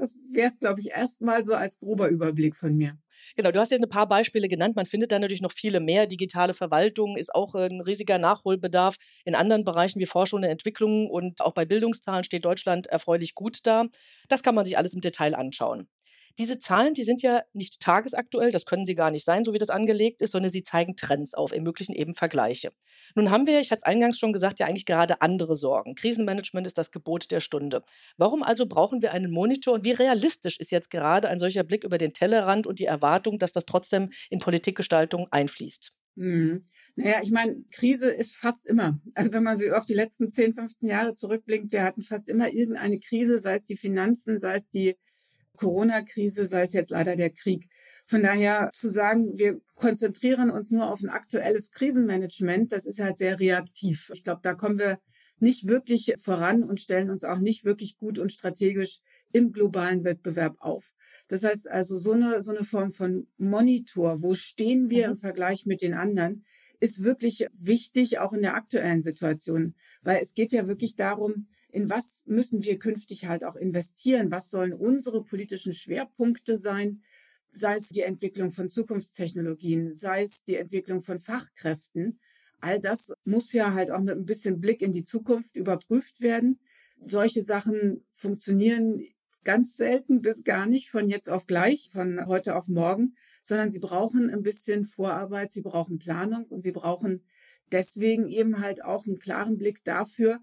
Das 0.00 0.16
wäre 0.30 0.48
es, 0.48 0.58
glaube 0.58 0.80
ich, 0.80 0.92
erstmal 0.92 1.42
so 1.42 1.54
als 1.54 1.78
grober 1.78 2.08
Überblick 2.08 2.56
von 2.56 2.74
mir. 2.74 2.94
Genau, 3.36 3.50
du 3.50 3.60
hast 3.60 3.70
jetzt 3.70 3.82
ein 3.82 3.88
paar 3.90 4.08
Beispiele 4.08 4.48
genannt. 4.48 4.74
Man 4.74 4.86
findet 4.86 5.12
da 5.12 5.18
natürlich 5.18 5.42
noch 5.42 5.52
viele 5.52 5.78
mehr. 5.78 6.06
Digitale 6.06 6.54
Verwaltung 6.54 7.18
ist 7.18 7.34
auch 7.34 7.54
ein 7.54 7.82
riesiger 7.82 8.16
Nachholbedarf. 8.16 8.96
In 9.26 9.34
anderen 9.34 9.62
Bereichen 9.62 10.00
wie 10.00 10.06
Forschung 10.06 10.38
und 10.38 10.44
Entwicklung 10.44 11.10
und 11.10 11.42
auch 11.42 11.52
bei 11.52 11.66
Bildungszahlen 11.66 12.24
steht 12.24 12.46
Deutschland 12.46 12.86
erfreulich 12.86 13.34
gut 13.34 13.58
da. 13.64 13.84
Das 14.30 14.42
kann 14.42 14.54
man 14.54 14.64
sich 14.64 14.78
alles 14.78 14.94
im 14.94 15.02
Detail 15.02 15.34
anschauen. 15.34 15.86
Diese 16.38 16.58
Zahlen, 16.58 16.94
die 16.94 17.02
sind 17.02 17.22
ja 17.22 17.42
nicht 17.52 17.80
tagesaktuell, 17.80 18.50
das 18.50 18.66
können 18.66 18.84
sie 18.84 18.94
gar 18.94 19.10
nicht 19.10 19.24
sein, 19.24 19.44
so 19.44 19.52
wie 19.52 19.58
das 19.58 19.70
angelegt 19.70 20.22
ist, 20.22 20.32
sondern 20.32 20.50
sie 20.50 20.62
zeigen 20.62 20.96
Trends 20.96 21.34
auf, 21.34 21.52
ermöglichen 21.52 21.94
eben 21.94 22.14
Vergleiche. 22.14 22.72
Nun 23.14 23.30
haben 23.30 23.46
wir, 23.46 23.60
ich 23.60 23.70
hatte 23.70 23.82
es 23.84 23.86
eingangs 23.86 24.18
schon 24.18 24.32
gesagt, 24.32 24.58
ja 24.58 24.66
eigentlich 24.66 24.86
gerade 24.86 25.20
andere 25.20 25.56
Sorgen. 25.56 25.94
Krisenmanagement 25.94 26.66
ist 26.66 26.78
das 26.78 26.90
Gebot 26.90 27.30
der 27.30 27.40
Stunde. 27.40 27.82
Warum 28.16 28.42
also 28.42 28.66
brauchen 28.66 29.02
wir 29.02 29.12
einen 29.12 29.30
Monitor 29.30 29.74
und 29.74 29.84
wie 29.84 29.92
realistisch 29.92 30.58
ist 30.58 30.70
jetzt 30.70 30.90
gerade 30.90 31.28
ein 31.28 31.38
solcher 31.38 31.64
Blick 31.64 31.84
über 31.84 31.98
den 31.98 32.12
Tellerrand 32.12 32.66
und 32.66 32.78
die 32.78 32.86
Erwartung, 32.86 33.38
dass 33.38 33.52
das 33.52 33.66
trotzdem 33.66 34.10
in 34.30 34.38
Politikgestaltung 34.38 35.28
einfließt? 35.30 35.92
Hm. 36.16 36.60
Naja, 36.96 37.20
ich 37.22 37.30
meine, 37.30 37.64
Krise 37.70 38.10
ist 38.10 38.36
fast 38.36 38.66
immer. 38.66 39.00
Also 39.14 39.32
wenn 39.32 39.42
man 39.42 39.56
so 39.56 39.70
auf 39.72 39.86
die 39.86 39.94
letzten 39.94 40.30
10, 40.30 40.54
15 40.54 40.88
Jahre 40.88 41.14
zurückblickt, 41.14 41.72
wir 41.72 41.82
hatten 41.82 42.02
fast 42.02 42.28
immer 42.28 42.52
irgendeine 42.52 42.98
Krise, 42.98 43.38
sei 43.38 43.54
es 43.54 43.64
die 43.64 43.76
Finanzen, 43.76 44.38
sei 44.38 44.56
es 44.56 44.70
die 44.70 44.96
Corona-Krise, 45.56 46.46
sei 46.46 46.62
es 46.62 46.72
jetzt 46.72 46.90
leider 46.90 47.16
der 47.16 47.30
Krieg. 47.30 47.68
Von 48.06 48.22
daher 48.22 48.70
zu 48.72 48.90
sagen, 48.90 49.38
wir 49.38 49.60
konzentrieren 49.74 50.50
uns 50.50 50.70
nur 50.70 50.90
auf 50.90 51.02
ein 51.02 51.10
aktuelles 51.10 51.70
Krisenmanagement, 51.70 52.72
das 52.72 52.86
ist 52.86 53.00
halt 53.00 53.16
sehr 53.16 53.38
reaktiv. 53.38 54.10
Ich 54.14 54.22
glaube, 54.22 54.40
da 54.42 54.54
kommen 54.54 54.78
wir 54.78 54.98
nicht 55.38 55.66
wirklich 55.66 56.14
voran 56.18 56.62
und 56.62 56.80
stellen 56.80 57.10
uns 57.10 57.24
auch 57.24 57.38
nicht 57.38 57.64
wirklich 57.64 57.96
gut 57.96 58.18
und 58.18 58.32
strategisch 58.32 59.00
im 59.32 59.52
globalen 59.52 60.04
Wettbewerb 60.04 60.56
auf. 60.58 60.92
Das 61.28 61.44
heißt 61.44 61.70
also, 61.70 61.96
so 61.96 62.12
eine, 62.12 62.42
so 62.42 62.50
eine 62.50 62.64
Form 62.64 62.90
von 62.90 63.28
Monitor, 63.38 64.22
wo 64.22 64.34
stehen 64.34 64.90
wir 64.90 65.06
mhm. 65.06 65.12
im 65.12 65.16
Vergleich 65.16 65.66
mit 65.66 65.82
den 65.82 65.94
anderen, 65.94 66.44
ist 66.80 67.02
wirklich 67.02 67.46
wichtig, 67.54 68.18
auch 68.18 68.32
in 68.32 68.42
der 68.42 68.54
aktuellen 68.54 69.02
Situation. 69.02 69.74
Weil 70.02 70.20
es 70.22 70.34
geht 70.34 70.52
ja 70.52 70.66
wirklich 70.66 70.96
darum, 70.96 71.48
in 71.72 71.90
was 71.90 72.24
müssen 72.26 72.62
wir 72.64 72.78
künftig 72.78 73.26
halt 73.26 73.44
auch 73.44 73.56
investieren? 73.56 74.30
Was 74.30 74.50
sollen 74.50 74.72
unsere 74.72 75.24
politischen 75.24 75.72
Schwerpunkte 75.72 76.58
sein? 76.58 77.02
Sei 77.52 77.74
es 77.74 77.88
die 77.88 78.02
Entwicklung 78.02 78.50
von 78.50 78.68
Zukunftstechnologien, 78.68 79.92
sei 79.92 80.22
es 80.22 80.44
die 80.44 80.56
Entwicklung 80.56 81.00
von 81.00 81.18
Fachkräften. 81.18 82.20
All 82.60 82.78
das 82.78 83.12
muss 83.24 83.52
ja 83.52 83.72
halt 83.72 83.90
auch 83.90 84.00
mit 84.00 84.10
ein 84.10 84.26
bisschen 84.26 84.60
Blick 84.60 84.82
in 84.82 84.92
die 84.92 85.04
Zukunft 85.04 85.56
überprüft 85.56 86.20
werden. 86.20 86.60
Solche 87.06 87.42
Sachen 87.42 88.04
funktionieren 88.12 89.00
ganz 89.44 89.76
selten 89.76 90.20
bis 90.20 90.44
gar 90.44 90.66
nicht 90.66 90.90
von 90.90 91.08
jetzt 91.08 91.30
auf 91.30 91.46
gleich, 91.46 91.88
von 91.90 92.26
heute 92.26 92.56
auf 92.56 92.68
morgen, 92.68 93.14
sondern 93.42 93.70
sie 93.70 93.78
brauchen 93.78 94.30
ein 94.30 94.42
bisschen 94.42 94.84
Vorarbeit, 94.84 95.50
sie 95.50 95.62
brauchen 95.62 95.98
Planung 95.98 96.44
und 96.44 96.62
sie 96.62 96.72
brauchen 96.72 97.24
deswegen 97.72 98.28
eben 98.28 98.60
halt 98.60 98.84
auch 98.84 99.06
einen 99.06 99.18
klaren 99.18 99.56
Blick 99.56 99.82
dafür, 99.84 100.40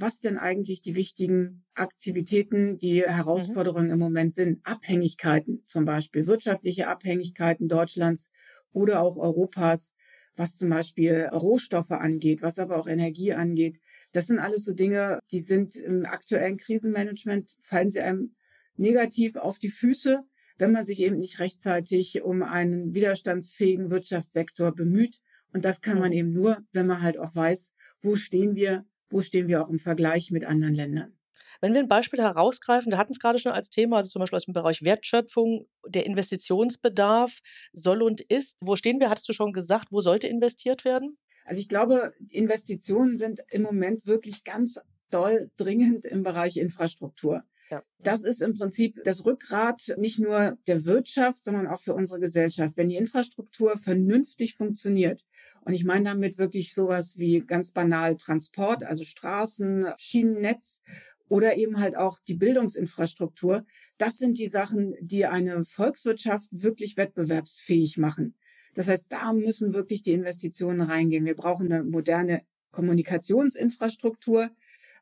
was 0.00 0.20
denn 0.20 0.38
eigentlich 0.38 0.80
die 0.80 0.94
wichtigen 0.94 1.64
Aktivitäten, 1.74 2.78
die 2.78 3.00
mhm. 3.00 3.10
Herausforderungen 3.10 3.90
im 3.90 3.98
Moment 3.98 4.32
sind. 4.32 4.60
Abhängigkeiten 4.64 5.64
zum 5.66 5.84
Beispiel, 5.84 6.26
wirtschaftliche 6.26 6.88
Abhängigkeiten 6.88 7.68
Deutschlands 7.68 8.30
oder 8.72 9.02
auch 9.02 9.16
Europas, 9.16 9.92
was 10.36 10.56
zum 10.56 10.70
Beispiel 10.70 11.28
Rohstoffe 11.32 11.90
angeht, 11.90 12.42
was 12.42 12.58
aber 12.58 12.78
auch 12.78 12.86
Energie 12.86 13.32
angeht. 13.32 13.80
Das 14.12 14.28
sind 14.28 14.38
alles 14.38 14.64
so 14.64 14.72
Dinge, 14.72 15.18
die 15.32 15.40
sind 15.40 15.74
im 15.74 16.04
aktuellen 16.04 16.56
Krisenmanagement, 16.56 17.56
fallen 17.60 17.90
sie 17.90 18.00
einem 18.00 18.36
negativ 18.76 19.34
auf 19.34 19.58
die 19.58 19.70
Füße, 19.70 20.22
wenn 20.58 20.70
man 20.70 20.84
sich 20.84 21.00
eben 21.00 21.18
nicht 21.18 21.40
rechtzeitig 21.40 22.22
um 22.22 22.42
einen 22.44 22.94
widerstandsfähigen 22.94 23.90
Wirtschaftssektor 23.90 24.72
bemüht. 24.72 25.18
Und 25.52 25.64
das 25.64 25.80
kann 25.80 25.98
man 25.98 26.10
mhm. 26.10 26.16
eben 26.16 26.32
nur, 26.32 26.58
wenn 26.72 26.86
man 26.86 27.02
halt 27.02 27.18
auch 27.18 27.34
weiß, 27.34 27.72
wo 28.00 28.14
stehen 28.14 28.54
wir 28.54 28.86
wo 29.10 29.22
stehen 29.22 29.48
wir 29.48 29.62
auch 29.62 29.68
im 29.68 29.78
Vergleich 29.78 30.30
mit 30.30 30.44
anderen 30.44 30.74
Ländern. 30.74 31.18
Wenn 31.60 31.74
wir 31.74 31.80
ein 31.80 31.88
Beispiel 31.88 32.20
herausgreifen, 32.20 32.92
wir 32.92 32.98
hatten 32.98 33.12
es 33.12 33.18
gerade 33.18 33.38
schon 33.38 33.52
als 33.52 33.68
Thema, 33.68 33.96
also 33.96 34.10
zum 34.10 34.20
Beispiel 34.20 34.36
aus 34.36 34.44
dem 34.44 34.54
Bereich 34.54 34.82
Wertschöpfung, 34.82 35.66
der 35.86 36.06
Investitionsbedarf 36.06 37.40
soll 37.72 38.02
und 38.02 38.20
ist. 38.20 38.58
Wo 38.60 38.76
stehen 38.76 39.00
wir? 39.00 39.10
Hattest 39.10 39.28
du 39.28 39.32
schon 39.32 39.52
gesagt, 39.52 39.88
wo 39.90 40.00
sollte 40.00 40.28
investiert 40.28 40.84
werden? 40.84 41.18
Also 41.44 41.60
ich 41.60 41.68
glaube, 41.68 42.12
Investitionen 42.30 43.16
sind 43.16 43.40
im 43.50 43.62
Moment 43.62 44.06
wirklich 44.06 44.44
ganz 44.44 44.80
doll 45.10 45.50
dringend 45.56 46.04
im 46.04 46.22
Bereich 46.22 46.58
Infrastruktur. 46.58 47.42
Ja. 47.70 47.82
Das 47.98 48.24
ist 48.24 48.40
im 48.40 48.54
Prinzip 48.54 49.02
das 49.04 49.24
Rückgrat 49.24 49.94
nicht 49.98 50.18
nur 50.18 50.56
der 50.66 50.84
Wirtschaft, 50.84 51.44
sondern 51.44 51.66
auch 51.66 51.80
für 51.80 51.94
unsere 51.94 52.20
Gesellschaft. 52.20 52.76
Wenn 52.76 52.88
die 52.88 52.96
Infrastruktur 52.96 53.76
vernünftig 53.76 54.54
funktioniert, 54.54 55.26
und 55.62 55.74
ich 55.74 55.84
meine 55.84 56.04
damit 56.04 56.38
wirklich 56.38 56.74
sowas 56.74 57.18
wie 57.18 57.40
ganz 57.40 57.72
banal 57.72 58.16
Transport, 58.16 58.84
also 58.84 59.04
Straßen, 59.04 59.86
Schienennetz 59.98 60.80
oder 61.28 61.56
eben 61.58 61.78
halt 61.78 61.96
auch 61.96 62.18
die 62.26 62.34
Bildungsinfrastruktur, 62.34 63.66
das 63.98 64.16
sind 64.16 64.38
die 64.38 64.48
Sachen, 64.48 64.94
die 65.00 65.26
eine 65.26 65.62
Volkswirtschaft 65.62 66.48
wirklich 66.50 66.96
wettbewerbsfähig 66.96 67.98
machen. 67.98 68.34
Das 68.74 68.88
heißt, 68.88 69.12
da 69.12 69.32
müssen 69.32 69.74
wirklich 69.74 70.02
die 70.02 70.12
Investitionen 70.12 70.80
reingehen. 70.80 71.24
Wir 71.24 71.34
brauchen 71.34 71.70
eine 71.72 71.84
moderne 71.84 72.42
Kommunikationsinfrastruktur 72.70 74.50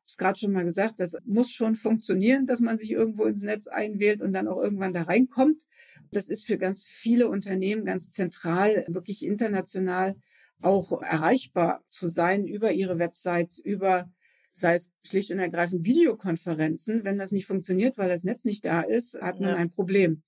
es 0.06 0.16
gerade 0.16 0.38
schon 0.38 0.52
mal 0.52 0.64
gesagt, 0.64 1.00
das 1.00 1.16
muss 1.24 1.50
schon 1.50 1.74
funktionieren, 1.74 2.46
dass 2.46 2.60
man 2.60 2.78
sich 2.78 2.92
irgendwo 2.92 3.24
ins 3.24 3.42
Netz 3.42 3.66
einwählt 3.66 4.22
und 4.22 4.32
dann 4.32 4.48
auch 4.48 4.62
irgendwann 4.62 4.92
da 4.92 5.02
reinkommt. 5.02 5.66
Das 6.12 6.28
ist 6.28 6.46
für 6.46 6.58
ganz 6.58 6.86
viele 6.86 7.28
Unternehmen 7.28 7.84
ganz 7.84 8.12
zentral, 8.12 8.84
wirklich 8.88 9.24
international 9.24 10.14
auch 10.62 11.02
erreichbar 11.02 11.84
zu 11.88 12.08
sein 12.08 12.46
über 12.46 12.72
ihre 12.72 12.98
Websites, 12.98 13.58
über 13.58 14.10
sei 14.52 14.74
es 14.74 14.90
schlicht 15.04 15.30
und 15.32 15.38
ergreifend 15.38 15.84
Videokonferenzen. 15.84 17.04
Wenn 17.04 17.18
das 17.18 17.30
nicht 17.30 17.46
funktioniert, 17.46 17.98
weil 17.98 18.08
das 18.08 18.24
Netz 18.24 18.44
nicht 18.44 18.64
da 18.64 18.80
ist, 18.80 19.20
hat 19.20 19.38
man 19.38 19.50
ja. 19.50 19.56
ein 19.56 19.70
Problem. 19.70 20.22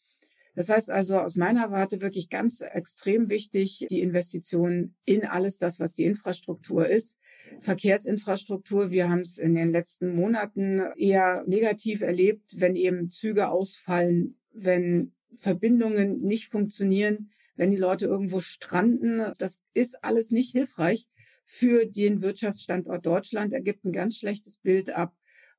Das 0.58 0.70
heißt 0.70 0.90
also 0.90 1.20
aus 1.20 1.36
meiner 1.36 1.70
Warte 1.70 2.00
wirklich 2.00 2.30
ganz 2.30 2.62
extrem 2.62 3.30
wichtig, 3.30 3.86
die 3.90 4.00
Investitionen 4.00 4.96
in 5.04 5.24
alles 5.24 5.56
das, 5.56 5.78
was 5.78 5.94
die 5.94 6.02
Infrastruktur 6.02 6.84
ist. 6.88 7.16
Verkehrsinfrastruktur, 7.60 8.90
wir 8.90 9.08
haben 9.08 9.20
es 9.20 9.38
in 9.38 9.54
den 9.54 9.70
letzten 9.70 10.16
Monaten 10.16 10.82
eher 10.96 11.44
negativ 11.46 12.00
erlebt, 12.00 12.56
wenn 12.56 12.74
eben 12.74 13.08
Züge 13.08 13.50
ausfallen, 13.50 14.40
wenn 14.52 15.12
Verbindungen 15.36 16.22
nicht 16.22 16.48
funktionieren, 16.48 17.30
wenn 17.54 17.70
die 17.70 17.76
Leute 17.76 18.06
irgendwo 18.06 18.40
stranden. 18.40 19.32
Das 19.38 19.62
ist 19.74 20.02
alles 20.02 20.32
nicht 20.32 20.50
hilfreich 20.50 21.06
für 21.44 21.86
den 21.86 22.20
Wirtschaftsstandort 22.20 23.06
Deutschland, 23.06 23.52
ergibt 23.52 23.84
ein 23.84 23.92
ganz 23.92 24.16
schlechtes 24.16 24.58
Bild 24.58 24.90
ab. 24.90 25.14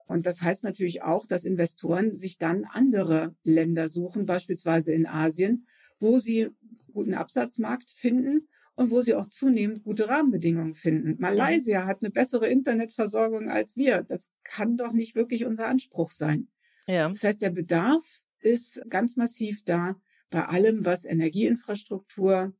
Und 0.09 0.25
das 0.25 0.41
heißt 0.41 0.63
natürlich 0.63 1.03
auch, 1.03 1.27
dass 1.27 1.45
Investoren 1.45 2.15
sich 2.15 2.39
dann 2.39 2.65
andere 2.65 3.35
Länder 3.43 3.87
suchen, 3.87 4.25
beispielsweise 4.25 4.91
in 4.91 5.05
Asien, 5.05 5.67
wo 5.99 6.17
sie 6.17 6.47
guten 6.91 7.13
Absatzmarkt 7.13 7.91
finden 7.91 8.47
und 8.73 8.89
wo 8.89 9.01
sie 9.01 9.13
auch 9.13 9.27
zunehmend 9.27 9.83
gute 9.83 10.07
Rahmenbedingungen 10.07 10.73
finden. 10.73 11.17
Malaysia 11.19 11.85
hat 11.85 12.01
eine 12.01 12.09
bessere 12.09 12.47
Internetversorgung 12.47 13.51
als 13.51 13.77
wir. 13.77 14.01
Das 14.01 14.31
kann 14.43 14.77
doch 14.77 14.93
nicht 14.93 15.13
wirklich 15.13 15.45
unser 15.45 15.67
Anspruch 15.67 16.09
sein. 16.09 16.47
Ja. 16.87 17.07
Das 17.07 17.23
heißt, 17.23 17.43
der 17.43 17.51
Bedarf 17.51 18.23
ist 18.39 18.81
ganz 18.89 19.15
massiv 19.15 19.63
da 19.63 19.95
bei 20.31 20.43
allem, 20.43 20.85
was 20.85 21.05
Energieinfrastruktur, 21.05 22.55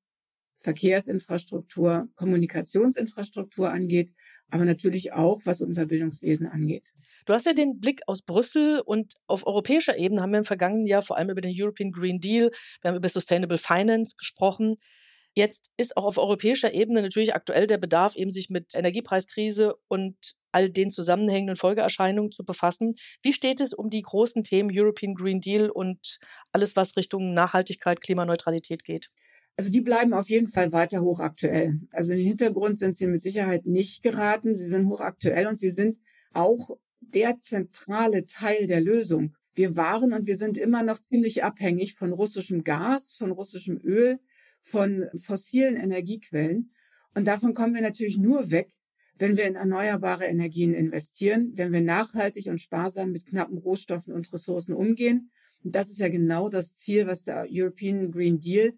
Verkehrsinfrastruktur, 0.62 2.10
Kommunikationsinfrastruktur 2.16 3.72
angeht, 3.72 4.14
aber 4.50 4.66
natürlich 4.66 5.14
auch, 5.14 5.42
was 5.46 5.62
unser 5.62 5.86
Bildungswesen 5.86 6.48
angeht. 6.48 6.92
Du 7.26 7.34
hast 7.34 7.46
ja 7.46 7.54
den 7.54 7.80
Blick 7.80 8.02
aus 8.08 8.22
Brüssel 8.22 8.82
und 8.82 9.14
auf 9.28 9.48
europäischer 9.48 9.98
Ebene 9.98 10.22
haben 10.22 10.32
wir 10.32 10.40
im 10.40 10.46
vergangenen 10.46 10.86
Jahr 10.86 11.02
vor 11.02 11.18
allem 11.18 11.30
über 11.30 11.42
den 11.42 11.56
European 11.58 11.92
Green 11.92 12.20
Deal, 12.20 12.52
wir 12.82 12.90
haben 12.90 12.98
über 12.98 13.10
Sustainable 13.10 13.58
Finance 13.58 14.16
gesprochen. 14.18 14.76
Jetzt 15.36 15.72
ist 15.78 15.96
auch 15.96 16.06
auf 16.06 16.18
europäischer 16.18 16.74
Ebene 16.74 17.02
natürlich 17.02 17.36
aktuell 17.36 17.68
der 17.68 17.78
Bedarf, 17.78 18.16
eben 18.16 18.32
sich 18.32 18.50
mit 18.50 18.76
Energiepreiskrise 18.76 19.76
und 19.88 20.16
all 20.52 20.70
den 20.70 20.90
zusammenhängenden 20.90 21.56
Folgeerscheinungen 21.56 22.32
zu 22.32 22.44
befassen. 22.44 22.96
Wie 23.22 23.32
steht 23.32 23.62
es 23.62 23.74
um 23.74 23.90
die 23.90 24.02
großen 24.02 24.44
Themen 24.44 24.72
European 24.74 25.14
Green 25.14 25.40
Deal 25.40 25.70
und 25.70 26.20
alles, 26.52 26.76
was 26.76 26.98
Richtung 26.98 27.34
Nachhaltigkeit, 27.34 28.02
Klimaneutralität 28.02 28.84
geht? 28.84 29.08
Also 29.60 29.72
die 29.72 29.82
bleiben 29.82 30.14
auf 30.14 30.30
jeden 30.30 30.48
Fall 30.48 30.72
weiter 30.72 31.02
hochaktuell. 31.02 31.82
Also 31.92 32.14
in 32.14 32.20
den 32.20 32.28
Hintergrund 32.28 32.80
sind 32.80 32.96
sie 32.96 33.08
mit 33.08 33.22
Sicherheit 33.22 33.66
nicht 33.66 34.04
geraten. 34.04 34.56
Sie 34.56 34.66
sind 34.66 34.88
hochaktuell 34.88 35.48
und 35.48 35.60
sie 35.60 35.70
sind 35.70 36.00
auch 36.32 36.78
der 37.02 37.40
zentrale 37.40 38.26
Teil 38.26 38.68
der 38.68 38.80
Lösung. 38.80 39.36
Wir 39.56 39.76
waren 39.76 40.14
und 40.14 40.28
wir 40.28 40.38
sind 40.38 40.58
immer 40.58 40.84
noch 40.84 41.02
ziemlich 41.02 41.44
abhängig 41.44 41.96
von 41.96 42.14
russischem 42.14 42.64
Gas, 42.64 43.18
von 43.18 43.32
russischem 43.32 43.82
Öl, 43.84 44.20
von 44.62 45.04
fossilen 45.22 45.76
Energiequellen. 45.76 46.72
Und 47.14 47.28
davon 47.28 47.54
kommen 47.54 47.76
wir 47.76 47.82
natürlich 47.82 48.18
nur 48.18 48.52
weg, 48.52 48.70
wenn 49.18 49.36
wir 49.36 49.44
in 49.44 49.56
erneuerbare 49.56 50.24
Energien 50.24 50.74
investieren, 50.74 51.52
wenn 51.56 51.74
wir 51.74 51.82
nachhaltig 51.82 52.48
und 52.48 52.62
sparsam 52.62 53.12
mit 53.12 53.26
knappen 53.26 53.58
Rohstoffen 53.58 54.14
und 54.14 54.32
Ressourcen 54.32 54.74
umgehen. 54.74 55.32
Und 55.66 55.76
das 55.76 55.90
ist 55.90 56.00
ja 56.00 56.08
genau 56.08 56.48
das 56.48 56.76
Ziel, 56.76 57.08
was 57.08 57.26
der 57.26 57.46
European 57.52 58.10
Green 58.10 58.40
Deal 58.40 58.72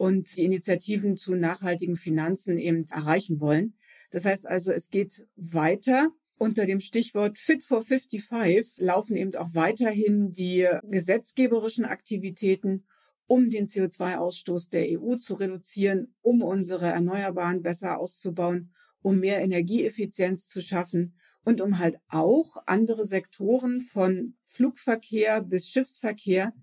und 0.00 0.34
die 0.34 0.44
Initiativen 0.44 1.18
zu 1.18 1.34
nachhaltigen 1.34 1.94
Finanzen 1.94 2.56
eben 2.56 2.86
erreichen 2.90 3.38
wollen. 3.38 3.74
Das 4.10 4.24
heißt 4.24 4.46
also, 4.46 4.72
es 4.72 4.88
geht 4.88 5.26
weiter. 5.36 6.08
Unter 6.38 6.64
dem 6.64 6.80
Stichwort 6.80 7.38
Fit 7.38 7.62
for 7.62 7.82
55 7.82 8.78
laufen 8.78 9.14
eben 9.14 9.34
auch 9.34 9.52
weiterhin 9.52 10.32
die 10.32 10.66
gesetzgeberischen 10.84 11.84
Aktivitäten, 11.84 12.86
um 13.26 13.50
den 13.50 13.66
CO2-Ausstoß 13.66 14.70
der 14.70 14.98
EU 14.98 15.16
zu 15.16 15.34
reduzieren, 15.34 16.14
um 16.22 16.40
unsere 16.40 16.86
Erneuerbaren 16.86 17.60
besser 17.60 17.98
auszubauen, 17.98 18.72
um 19.02 19.20
mehr 19.20 19.42
Energieeffizienz 19.42 20.48
zu 20.48 20.62
schaffen 20.62 21.14
und 21.44 21.60
um 21.60 21.78
halt 21.78 21.98
auch 22.08 22.56
andere 22.64 23.04
Sektoren 23.04 23.82
von 23.82 24.34
Flugverkehr 24.46 25.42
bis 25.42 25.68
Schiffsverkehr 25.68 26.54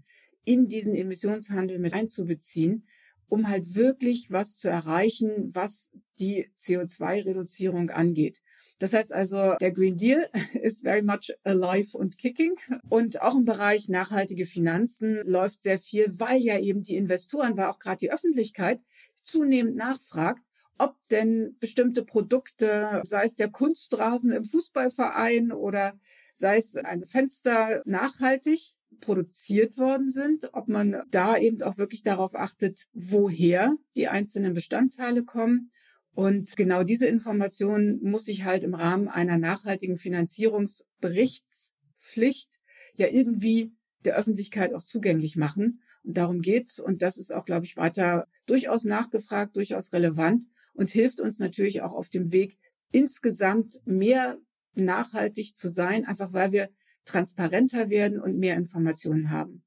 in 0.43 0.67
diesen 0.67 0.95
Emissionshandel 0.95 1.77
mit 1.77 1.93
einzubeziehen, 1.93 2.87
um 3.29 3.49
halt 3.49 3.75
wirklich 3.75 4.27
was 4.29 4.57
zu 4.57 4.69
erreichen, 4.69 5.49
was 5.53 5.91
die 6.19 6.49
CO2-Reduzierung 6.59 7.89
angeht. 7.89 8.41
Das 8.79 8.93
heißt 8.93 9.13
also, 9.13 9.55
der 9.59 9.71
Green 9.71 9.97
Deal 9.97 10.27
ist 10.61 10.83
very 10.83 11.01
much 11.01 11.33
alive 11.43 11.97
und 11.97 12.17
kicking. 12.17 12.55
Und 12.89 13.21
auch 13.21 13.35
im 13.35 13.45
Bereich 13.45 13.89
nachhaltige 13.89 14.45
Finanzen 14.45 15.19
läuft 15.23 15.61
sehr 15.61 15.79
viel, 15.79 16.07
weil 16.19 16.39
ja 16.41 16.59
eben 16.59 16.83
die 16.83 16.95
Investoren, 16.95 17.57
weil 17.57 17.67
auch 17.67 17.79
gerade 17.79 17.97
die 17.97 18.11
Öffentlichkeit 18.11 18.79
zunehmend 19.23 19.75
nachfragt, 19.75 20.43
ob 20.77 20.95
denn 21.09 21.57
bestimmte 21.59 22.05
Produkte, 22.05 23.01
sei 23.03 23.25
es 23.25 23.35
der 23.35 23.49
Kunstrasen 23.49 24.31
im 24.31 24.45
Fußballverein 24.45 25.51
oder 25.51 25.99
sei 26.33 26.57
es 26.57 26.75
ein 26.75 27.05
Fenster 27.05 27.81
nachhaltig 27.85 28.76
produziert 28.99 29.77
worden 29.77 30.09
sind, 30.09 30.49
ob 30.53 30.67
man 30.67 31.03
da 31.09 31.37
eben 31.37 31.61
auch 31.61 31.77
wirklich 31.77 32.01
darauf 32.01 32.35
achtet, 32.35 32.87
woher 32.93 33.75
die 33.95 34.07
einzelnen 34.07 34.53
Bestandteile 34.53 35.23
kommen. 35.23 35.71
Und 36.11 36.55
genau 36.55 36.83
diese 36.83 37.07
Information 37.07 37.99
muss 38.01 38.27
ich 38.27 38.43
halt 38.43 38.63
im 38.63 38.73
Rahmen 38.73 39.07
einer 39.07 39.37
nachhaltigen 39.37 39.97
Finanzierungsberichtspflicht 39.97 42.57
ja 42.95 43.07
irgendwie 43.07 43.73
der 44.03 44.15
Öffentlichkeit 44.15 44.73
auch 44.73 44.83
zugänglich 44.83 45.35
machen. 45.35 45.81
Und 46.03 46.17
darum 46.17 46.41
geht's. 46.41 46.79
Und 46.79 47.01
das 47.01 47.17
ist 47.17 47.33
auch, 47.33 47.45
glaube 47.45 47.65
ich, 47.65 47.77
weiter 47.77 48.25
durchaus 48.45 48.85
nachgefragt, 48.85 49.55
durchaus 49.57 49.93
relevant 49.93 50.45
und 50.73 50.89
hilft 50.89 51.19
uns 51.19 51.39
natürlich 51.39 51.81
auch 51.81 51.93
auf 51.93 52.09
dem 52.09 52.31
Weg, 52.31 52.57
insgesamt 52.91 53.81
mehr 53.85 54.37
nachhaltig 54.73 55.55
zu 55.55 55.69
sein, 55.69 56.05
einfach 56.05 56.33
weil 56.33 56.51
wir 56.51 56.69
transparenter 57.07 57.89
werden 57.89 58.19
und 58.19 58.37
mehr 58.37 58.55
Informationen 58.55 59.31
haben. 59.31 59.63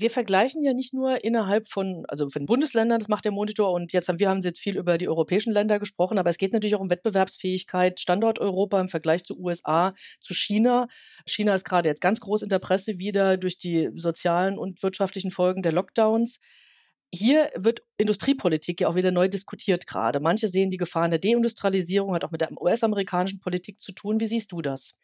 Wir 0.00 0.10
vergleichen 0.10 0.62
ja 0.62 0.74
nicht 0.74 0.94
nur 0.94 1.24
innerhalb 1.24 1.66
von, 1.66 2.04
also 2.06 2.28
von 2.28 2.46
Bundesländern, 2.46 3.00
das 3.00 3.08
macht 3.08 3.24
der 3.24 3.32
Monitor, 3.32 3.72
und 3.72 3.92
jetzt 3.92 4.08
haben 4.08 4.20
wir 4.20 4.28
haben 4.28 4.40
jetzt 4.42 4.60
viel 4.60 4.76
über 4.76 4.96
die 4.96 5.08
europäischen 5.08 5.52
Länder 5.52 5.80
gesprochen, 5.80 6.18
aber 6.18 6.30
es 6.30 6.38
geht 6.38 6.52
natürlich 6.52 6.76
auch 6.76 6.80
um 6.80 6.88
Wettbewerbsfähigkeit, 6.88 7.98
Standort 7.98 8.38
Europa 8.38 8.80
im 8.80 8.88
Vergleich 8.88 9.24
zu 9.24 9.36
USA, 9.40 9.94
zu 10.20 10.34
China. 10.34 10.86
China 11.26 11.52
ist 11.52 11.64
gerade 11.64 11.88
jetzt 11.88 12.00
ganz 12.00 12.20
groß 12.20 12.42
in 12.42 12.48
der 12.48 12.60
Presse 12.60 13.00
wieder 13.00 13.38
durch 13.38 13.58
die 13.58 13.90
sozialen 13.96 14.56
und 14.56 14.84
wirtschaftlichen 14.84 15.32
Folgen 15.32 15.62
der 15.62 15.72
Lockdowns. 15.72 16.38
Hier 17.12 17.50
wird 17.56 17.82
Industriepolitik 17.96 18.82
ja 18.82 18.88
auch 18.88 18.94
wieder 18.94 19.10
neu 19.10 19.26
diskutiert 19.26 19.88
gerade. 19.88 20.20
Manche 20.20 20.46
sehen 20.46 20.70
die 20.70 20.76
Gefahren 20.76 21.10
der 21.10 21.18
Deindustrialisierung, 21.18 22.14
hat 22.14 22.24
auch 22.24 22.30
mit 22.30 22.40
der 22.40 22.52
US-amerikanischen 22.52 23.40
Politik 23.40 23.80
zu 23.80 23.90
tun. 23.90 24.20
Wie 24.20 24.28
siehst 24.28 24.52
du 24.52 24.62
das? 24.62 24.94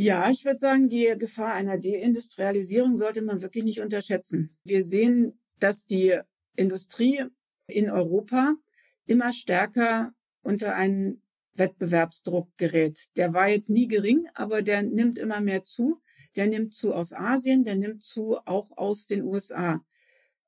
Ja, 0.00 0.30
ich 0.30 0.44
würde 0.44 0.60
sagen, 0.60 0.88
die 0.88 1.12
Gefahr 1.18 1.54
einer 1.54 1.76
Deindustrialisierung 1.76 2.94
sollte 2.94 3.20
man 3.20 3.42
wirklich 3.42 3.64
nicht 3.64 3.80
unterschätzen. 3.80 4.56
Wir 4.62 4.84
sehen, 4.84 5.40
dass 5.58 5.86
die 5.86 6.16
Industrie 6.54 7.24
in 7.66 7.90
Europa 7.90 8.54
immer 9.06 9.32
stärker 9.32 10.12
unter 10.42 10.76
einen 10.76 11.20
Wettbewerbsdruck 11.54 12.48
gerät. 12.56 13.06
Der 13.16 13.34
war 13.34 13.48
jetzt 13.48 13.70
nie 13.70 13.88
gering, 13.88 14.28
aber 14.34 14.62
der 14.62 14.84
nimmt 14.84 15.18
immer 15.18 15.40
mehr 15.40 15.64
zu. 15.64 16.00
Der 16.36 16.46
nimmt 16.46 16.74
zu 16.74 16.94
aus 16.94 17.12
Asien, 17.12 17.64
der 17.64 17.74
nimmt 17.74 18.04
zu 18.04 18.38
auch 18.44 18.70
aus 18.76 19.08
den 19.08 19.24
USA. 19.24 19.84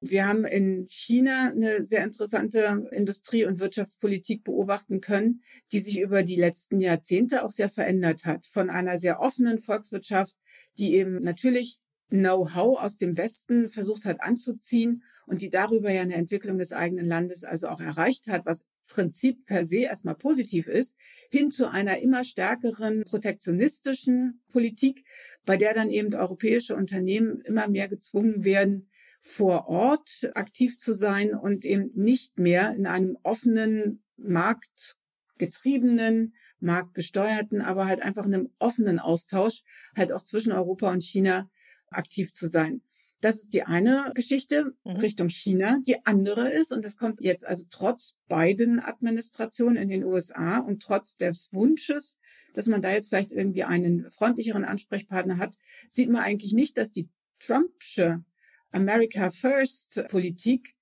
Wir 0.02 0.26
haben 0.26 0.46
in 0.46 0.86
China 0.88 1.50
eine 1.50 1.84
sehr 1.84 2.04
interessante 2.04 2.88
Industrie- 2.90 3.44
und 3.44 3.60
Wirtschaftspolitik 3.60 4.44
beobachten 4.44 5.02
können, 5.02 5.42
die 5.72 5.80
sich 5.80 5.98
über 6.00 6.22
die 6.22 6.36
letzten 6.36 6.80
Jahrzehnte 6.80 7.44
auch 7.44 7.50
sehr 7.50 7.68
verändert 7.68 8.24
hat. 8.24 8.46
Von 8.46 8.70
einer 8.70 8.96
sehr 8.96 9.20
offenen 9.20 9.58
Volkswirtschaft, 9.58 10.36
die 10.78 10.94
eben 10.94 11.18
natürlich 11.20 11.78
Know-how 12.08 12.80
aus 12.80 12.96
dem 12.96 13.16
Westen 13.16 13.68
versucht 13.68 14.06
hat 14.06 14.20
anzuziehen 14.20 15.04
und 15.26 15.42
die 15.42 15.50
darüber 15.50 15.92
ja 15.92 16.00
eine 16.00 16.14
Entwicklung 16.14 16.58
des 16.58 16.72
eigenen 16.72 17.06
Landes 17.06 17.44
also 17.44 17.68
auch 17.68 17.80
erreicht 17.80 18.26
hat, 18.26 18.46
was 18.46 18.64
Prinzip 18.90 19.46
per 19.46 19.64
se 19.64 19.82
erstmal 19.82 20.16
positiv 20.16 20.66
ist, 20.66 20.96
hin 21.30 21.52
zu 21.52 21.70
einer 21.70 22.02
immer 22.02 22.24
stärkeren 22.24 23.04
protektionistischen 23.04 24.42
Politik, 24.48 25.04
bei 25.44 25.56
der 25.56 25.74
dann 25.74 25.90
eben 25.90 26.12
europäische 26.12 26.74
Unternehmen 26.74 27.40
immer 27.42 27.68
mehr 27.68 27.88
gezwungen 27.88 28.42
werden, 28.42 28.89
vor 29.20 29.68
Ort 29.68 30.30
aktiv 30.34 30.78
zu 30.78 30.94
sein 30.94 31.34
und 31.34 31.64
eben 31.64 31.90
nicht 31.94 32.38
mehr 32.38 32.74
in 32.74 32.86
einem 32.86 33.18
offenen 33.22 34.02
marktgetriebenen, 34.16 36.34
marktgesteuerten, 36.58 37.60
aber 37.60 37.86
halt 37.86 38.02
einfach 38.02 38.24
in 38.24 38.34
einem 38.34 38.52
offenen 38.58 38.98
Austausch 38.98 39.62
halt 39.96 40.12
auch 40.12 40.22
zwischen 40.22 40.52
Europa 40.52 40.90
und 40.90 41.02
China 41.02 41.50
aktiv 41.90 42.32
zu 42.32 42.48
sein. 42.48 42.82
Das 43.20 43.40
ist 43.40 43.52
die 43.52 43.64
eine 43.64 44.12
Geschichte 44.14 44.72
mhm. 44.84 44.92
Richtung 44.92 45.28
China. 45.28 45.78
Die 45.86 46.06
andere 46.06 46.48
ist, 46.48 46.72
und 46.72 46.84
das 46.84 46.96
kommt 46.96 47.20
jetzt 47.20 47.46
also 47.46 47.66
trotz 47.68 48.16
beiden 48.28 48.80
Administrationen 48.80 49.76
in 49.76 49.90
den 49.90 50.04
USA 50.04 50.60
und 50.60 50.82
trotz 50.82 51.16
des 51.16 51.52
Wunsches, 51.52 52.18
dass 52.54 52.66
man 52.66 52.80
da 52.80 52.90
jetzt 52.90 53.10
vielleicht 53.10 53.32
irgendwie 53.32 53.64
einen 53.64 54.10
freundlicheren 54.10 54.64
Ansprechpartner 54.64 55.36
hat, 55.36 55.58
sieht 55.88 56.08
man 56.08 56.22
eigentlich 56.22 56.54
nicht, 56.54 56.78
dass 56.78 56.92
die 56.92 57.10
Trumpsche 57.38 58.24
America 58.72 59.30
First 59.30 60.04
Politik 60.08 60.74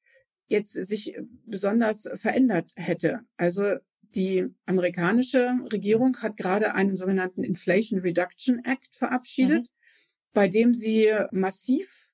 jetzt 0.49 0.73
sich 0.73 1.16
besonders 1.45 2.09
verändert 2.16 2.73
hätte. 2.76 3.21
Also 3.37 3.76
die 4.14 4.47
amerikanische 4.66 5.52
Regierung 5.73 6.16
hat 6.18 6.37
gerade 6.37 6.75
einen 6.75 6.97
sogenannten 6.97 7.45
Inflation 7.45 8.00
Reduction 8.00 8.64
Act 8.64 8.95
verabschiedet, 8.95 9.66
mhm. 9.66 10.33
bei 10.33 10.49
dem 10.49 10.73
sie 10.73 11.12
massiv 11.30 12.11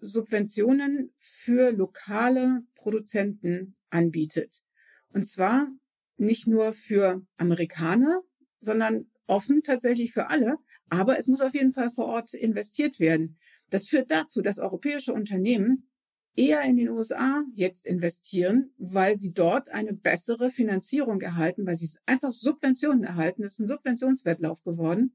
Subventionen 0.00 1.12
für 1.18 1.72
lokale 1.72 2.62
Produzenten 2.74 3.76
anbietet. 3.90 4.62
Und 5.12 5.26
zwar 5.26 5.68
nicht 6.16 6.46
nur 6.46 6.72
für 6.72 7.22
Amerikaner, 7.36 8.22
sondern 8.60 9.10
offen 9.28 9.62
tatsächlich 9.62 10.12
für 10.12 10.30
alle. 10.30 10.56
Aber 10.88 11.18
es 11.18 11.28
muss 11.28 11.40
auf 11.40 11.54
jeden 11.54 11.70
Fall 11.70 11.90
vor 11.90 12.06
Ort 12.06 12.34
investiert 12.34 12.98
werden. 12.98 13.36
Das 13.70 13.88
führt 13.88 14.10
dazu, 14.10 14.42
dass 14.42 14.58
europäische 14.58 15.12
Unternehmen 15.12 15.88
eher 16.38 16.62
in 16.62 16.76
den 16.76 16.88
USA 16.88 17.42
jetzt 17.54 17.84
investieren, 17.84 18.70
weil 18.78 19.16
sie 19.16 19.32
dort 19.32 19.72
eine 19.74 19.92
bessere 19.92 20.50
Finanzierung 20.50 21.20
erhalten, 21.20 21.66
weil 21.66 21.74
sie 21.74 21.90
einfach 22.06 22.30
Subventionen 22.30 23.02
erhalten. 23.02 23.42
Das 23.42 23.54
ist 23.54 23.60
ein 23.60 23.66
Subventionswettlauf 23.66 24.62
geworden 24.62 25.14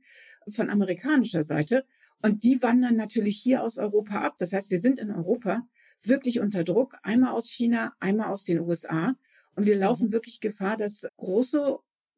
von 0.50 0.70
amerikanischer 0.70 1.44
Seite. 1.44 1.86
Und 2.22 2.44
die 2.44 2.62
wandern 2.62 2.98
natürlich 2.98 3.38
hier 3.38 3.64
aus 3.64 3.78
Europa 3.78 4.22
ab. 4.22 4.36
Das 4.38 4.52
heißt, 4.52 4.70
wir 4.70 4.80
sind 4.80 5.00
in 5.00 5.12
Europa 5.12 5.66
wirklich 6.02 6.42
unter 6.42 6.66
Druck, 6.66 6.96
einmal 7.04 7.32
aus 7.32 7.50
China, 7.50 7.94
einmal 8.02 8.30
aus 8.30 8.44
den 8.44 8.60
USA. 8.60 9.16
Und 9.56 9.66
wir 9.66 9.78
laufen 9.78 10.08
mhm. 10.08 10.14
wirklich 10.14 10.42
Gefahr, 10.42 10.76
dass 10.76 11.08
große 11.16 11.78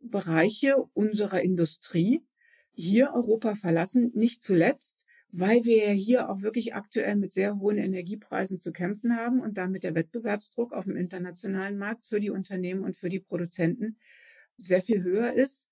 Bereiche 0.09 0.77
unserer 0.93 1.41
Industrie 1.41 2.21
hier 2.73 3.13
Europa 3.13 3.55
verlassen, 3.55 4.11
nicht 4.13 4.41
zuletzt, 4.41 5.05
weil 5.31 5.65
wir 5.65 5.89
hier 5.91 6.29
auch 6.29 6.41
wirklich 6.41 6.75
aktuell 6.75 7.15
mit 7.15 7.33
sehr 7.33 7.59
hohen 7.59 7.77
Energiepreisen 7.77 8.59
zu 8.59 8.71
kämpfen 8.71 9.15
haben 9.17 9.41
und 9.41 9.57
damit 9.57 9.83
der 9.83 9.95
Wettbewerbsdruck 9.95 10.73
auf 10.73 10.85
dem 10.85 10.95
internationalen 10.95 11.77
Markt 11.77 12.05
für 12.05 12.19
die 12.19 12.29
Unternehmen 12.29 12.83
und 12.83 12.95
für 12.95 13.09
die 13.09 13.19
Produzenten 13.19 13.97
sehr 14.57 14.81
viel 14.81 15.03
höher 15.03 15.33
ist. 15.33 15.67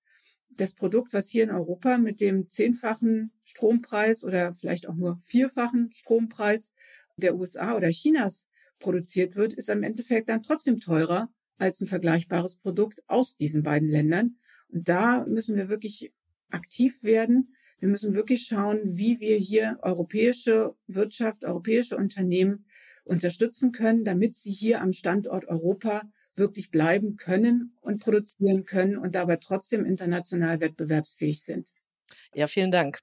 Das 0.50 0.74
Produkt, 0.74 1.12
was 1.12 1.30
hier 1.30 1.44
in 1.44 1.50
Europa 1.50 1.98
mit 1.98 2.20
dem 2.20 2.48
zehnfachen 2.48 3.32
Strompreis 3.42 4.22
oder 4.22 4.54
vielleicht 4.54 4.88
auch 4.88 4.94
nur 4.94 5.18
vierfachen 5.22 5.90
Strompreis 5.92 6.72
der 7.16 7.34
USA 7.34 7.74
oder 7.74 7.88
Chinas 7.88 8.46
produziert 8.78 9.34
wird, 9.34 9.54
ist 9.54 9.68
im 9.68 9.82
Endeffekt 9.82 10.28
dann 10.28 10.42
trotzdem 10.42 10.78
teurer 10.78 11.32
als 11.58 11.80
ein 11.80 11.86
vergleichbares 11.86 12.56
Produkt 12.56 13.02
aus 13.06 13.36
diesen 13.36 13.62
beiden 13.62 13.88
Ländern. 13.88 14.36
Und 14.68 14.88
da 14.88 15.24
müssen 15.26 15.56
wir 15.56 15.68
wirklich 15.68 16.12
aktiv 16.50 17.02
werden. 17.02 17.54
Wir 17.78 17.88
müssen 17.88 18.14
wirklich 18.14 18.46
schauen, 18.46 18.80
wie 18.84 19.20
wir 19.20 19.36
hier 19.36 19.78
europäische 19.82 20.74
Wirtschaft, 20.86 21.44
europäische 21.44 21.96
Unternehmen 21.96 22.66
unterstützen 23.04 23.72
können, 23.72 24.04
damit 24.04 24.34
sie 24.34 24.52
hier 24.52 24.80
am 24.80 24.92
Standort 24.92 25.46
Europa 25.48 26.02
wirklich 26.34 26.70
bleiben 26.70 27.16
können 27.16 27.76
und 27.80 28.00
produzieren 28.00 28.64
können 28.64 28.96
und 28.96 29.14
dabei 29.14 29.36
trotzdem 29.36 29.84
international 29.84 30.60
wettbewerbsfähig 30.60 31.42
sind. 31.42 31.70
Ja, 32.34 32.46
vielen 32.46 32.70
Dank 32.70 33.00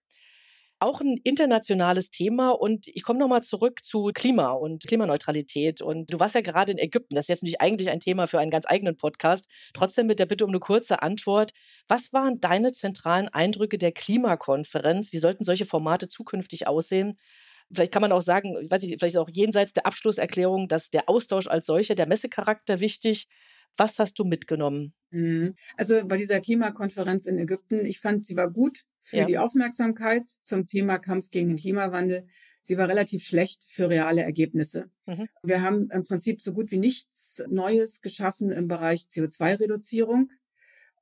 auch 0.81 0.99
ein 1.01 1.17
internationales 1.23 2.09
Thema 2.09 2.49
und 2.49 2.87
ich 2.87 3.03
komme 3.03 3.19
nochmal 3.19 3.43
zurück 3.43 3.83
zu 3.83 4.11
Klima 4.13 4.51
und 4.51 4.85
Klimaneutralität. 4.87 5.81
Und 5.81 6.11
du 6.11 6.19
warst 6.19 6.35
ja 6.35 6.41
gerade 6.41 6.71
in 6.71 6.79
Ägypten. 6.79 7.15
Das 7.15 7.25
ist 7.25 7.29
jetzt 7.29 7.43
natürlich 7.43 7.61
eigentlich 7.61 7.89
ein 7.89 7.99
Thema 7.99 8.27
für 8.27 8.39
einen 8.39 8.51
ganz 8.51 8.65
eigenen 8.67 8.97
Podcast. 8.97 9.49
Trotzdem 9.73 10.07
mit 10.07 10.19
der 10.19 10.25
Bitte 10.25 10.43
um 10.43 10.51
eine 10.51 10.59
kurze 10.59 11.01
Antwort. 11.01 11.51
Was 11.87 12.13
waren 12.13 12.39
deine 12.39 12.71
zentralen 12.71 13.29
Eindrücke 13.29 13.77
der 13.77 13.91
Klimakonferenz? 13.91 15.13
Wie 15.13 15.19
sollten 15.19 15.43
solche 15.43 15.65
Formate 15.65 16.09
zukünftig 16.09 16.67
aussehen? 16.67 17.15
Vielleicht 17.73 17.91
kann 17.91 18.01
man 18.01 18.11
auch 18.11 18.21
sagen, 18.21 18.55
weiß 18.69 18.83
ich, 18.83 18.89
vielleicht 18.89 19.15
ist 19.15 19.17
auch 19.17 19.29
jenseits 19.29 19.73
der 19.73 19.85
Abschlusserklärung, 19.85 20.67
dass 20.67 20.89
der 20.89 21.07
Austausch 21.07 21.47
als 21.47 21.65
solcher, 21.67 21.95
der 21.95 22.07
Messecharakter 22.07 22.79
wichtig. 22.79 23.27
Was 23.77 23.99
hast 23.99 24.19
du 24.19 24.25
mitgenommen? 24.25 24.93
Mhm. 25.11 25.55
Also 25.77 26.05
bei 26.05 26.17
dieser 26.17 26.41
Klimakonferenz 26.41 27.25
in 27.25 27.37
Ägypten, 27.37 27.85
ich 27.85 27.99
fand, 27.99 28.25
sie 28.25 28.35
war 28.35 28.51
gut 28.51 28.83
für 28.99 29.17
ja. 29.17 29.25
die 29.25 29.37
Aufmerksamkeit 29.37 30.27
zum 30.27 30.67
Thema 30.67 30.99
Kampf 30.99 31.31
gegen 31.31 31.49
den 31.49 31.57
Klimawandel. 31.57 32.27
Sie 32.61 32.77
war 32.77 32.87
relativ 32.87 33.23
schlecht 33.23 33.63
für 33.67 33.89
reale 33.89 34.21
Ergebnisse. 34.21 34.89
Mhm. 35.05 35.27
Wir 35.41 35.61
haben 35.61 35.89
im 35.91 36.03
Prinzip 36.03 36.41
so 36.41 36.53
gut 36.53 36.71
wie 36.71 36.77
nichts 36.77 37.43
Neues 37.49 38.01
geschaffen 38.01 38.51
im 38.51 38.67
Bereich 38.67 39.07
CO2-Reduzierung. 39.09 40.29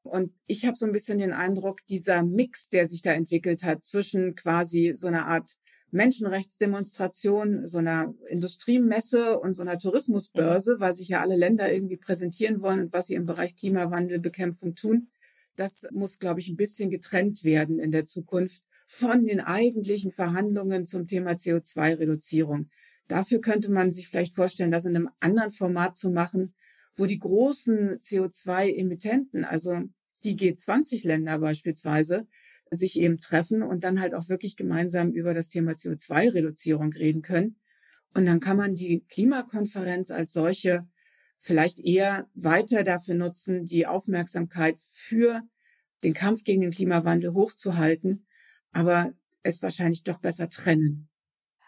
Und 0.03 0.33
ich 0.47 0.65
habe 0.65 0.77
so 0.77 0.85
ein 0.85 0.93
bisschen 0.93 1.19
den 1.19 1.33
Eindruck, 1.33 1.85
dieser 1.87 2.23
Mix, 2.23 2.69
der 2.69 2.87
sich 2.87 3.01
da 3.01 3.11
entwickelt 3.13 3.63
hat 3.63 3.83
zwischen 3.83 4.35
quasi 4.35 4.93
so 4.95 5.07
einer 5.07 5.27
Art 5.27 5.55
Menschenrechtsdemonstration, 5.91 7.67
so 7.67 7.79
einer 7.79 8.13
Industriemesse 8.27 9.39
und 9.39 9.55
so 9.55 9.61
einer 9.61 9.77
Tourismusbörse, 9.77 10.79
weil 10.79 10.93
sich 10.93 11.09
ja 11.09 11.21
alle 11.21 11.35
Länder 11.35 11.71
irgendwie 11.71 11.97
präsentieren 11.97 12.61
wollen 12.61 12.81
und 12.81 12.93
was 12.93 13.07
sie 13.07 13.15
im 13.15 13.25
Bereich 13.25 13.55
Klimawandelbekämpfung 13.55 14.75
tun. 14.75 15.09
Das 15.55 15.87
muss, 15.91 16.19
glaube 16.19 16.39
ich, 16.39 16.49
ein 16.49 16.55
bisschen 16.55 16.89
getrennt 16.89 17.43
werden 17.43 17.79
in 17.79 17.91
der 17.91 18.05
Zukunft 18.05 18.63
von 18.87 19.23
den 19.23 19.39
eigentlichen 19.39 20.11
Verhandlungen 20.11 20.85
zum 20.85 21.05
Thema 21.05 21.31
CO2-Reduzierung. 21.31 22.69
Dafür 23.07 23.41
könnte 23.41 23.71
man 23.71 23.91
sich 23.91 24.07
vielleicht 24.07 24.35
vorstellen, 24.35 24.71
das 24.71 24.85
in 24.85 24.95
einem 24.95 25.09
anderen 25.19 25.51
Format 25.51 25.95
zu 25.95 26.09
machen, 26.09 26.53
wo 26.95 27.05
die 27.05 27.19
großen 27.19 27.99
CO2-Emittenten, 27.99 29.45
also 29.45 29.83
die 30.23 30.37
G20-Länder 30.37 31.39
beispielsweise, 31.39 32.27
sich 32.71 32.99
eben 32.99 33.19
treffen 33.19 33.63
und 33.63 33.83
dann 33.83 33.99
halt 33.99 34.13
auch 34.13 34.29
wirklich 34.29 34.55
gemeinsam 34.55 35.11
über 35.11 35.33
das 35.33 35.49
Thema 35.49 35.71
CO2-Reduzierung 35.71 36.93
reden 36.93 37.21
können. 37.21 37.57
Und 38.13 38.25
dann 38.25 38.39
kann 38.39 38.57
man 38.57 38.75
die 38.75 39.03
Klimakonferenz 39.09 40.11
als 40.11 40.33
solche 40.33 40.87
vielleicht 41.37 41.79
eher 41.79 42.27
weiter 42.33 42.83
dafür 42.83 43.15
nutzen, 43.15 43.65
die 43.65 43.87
Aufmerksamkeit 43.87 44.77
für 44.79 45.41
den 46.03 46.13
Kampf 46.13 46.43
gegen 46.43 46.61
den 46.61 46.71
Klimawandel 46.71 47.33
hochzuhalten, 47.33 48.27
aber 48.71 49.13
es 49.43 49.61
wahrscheinlich 49.61 50.03
doch 50.03 50.19
besser 50.19 50.49
trennen. 50.49 51.08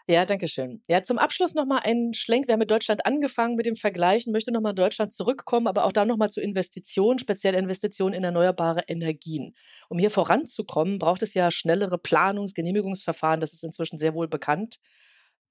Ja, 0.08 0.24
danke 0.24 0.48
schön. 0.48 0.82
Ja, 0.88 1.02
zum 1.02 1.18
Abschluss 1.18 1.54
nochmal 1.54 1.80
ein 1.84 2.12
Schlenk. 2.14 2.48
Wir 2.48 2.54
haben 2.54 2.58
mit 2.58 2.70
Deutschland 2.70 3.06
angefangen 3.06 3.54
mit 3.54 3.66
dem 3.66 3.76
Vergleichen, 3.76 4.32
möchte 4.32 4.50
nochmal 4.50 4.74
Deutschland 4.74 5.12
zurückkommen, 5.12 5.68
aber 5.68 5.84
auch 5.84 5.92
da 5.92 6.04
nochmal 6.04 6.30
zu 6.30 6.40
Investitionen, 6.40 7.18
speziell 7.20 7.54
Investitionen 7.54 8.12
in 8.14 8.24
erneuerbare 8.24 8.82
Energien. 8.88 9.54
Um 9.88 9.98
hier 9.98 10.10
voranzukommen, 10.10 10.98
braucht 10.98 11.22
es 11.22 11.34
ja 11.34 11.50
schnellere 11.50 11.98
Planungs-, 11.98 12.54
Genehmigungsverfahren. 12.54 13.40
Das 13.40 13.52
ist 13.52 13.62
inzwischen 13.64 13.98
sehr 13.98 14.14
wohl 14.14 14.28
bekannt. 14.28 14.78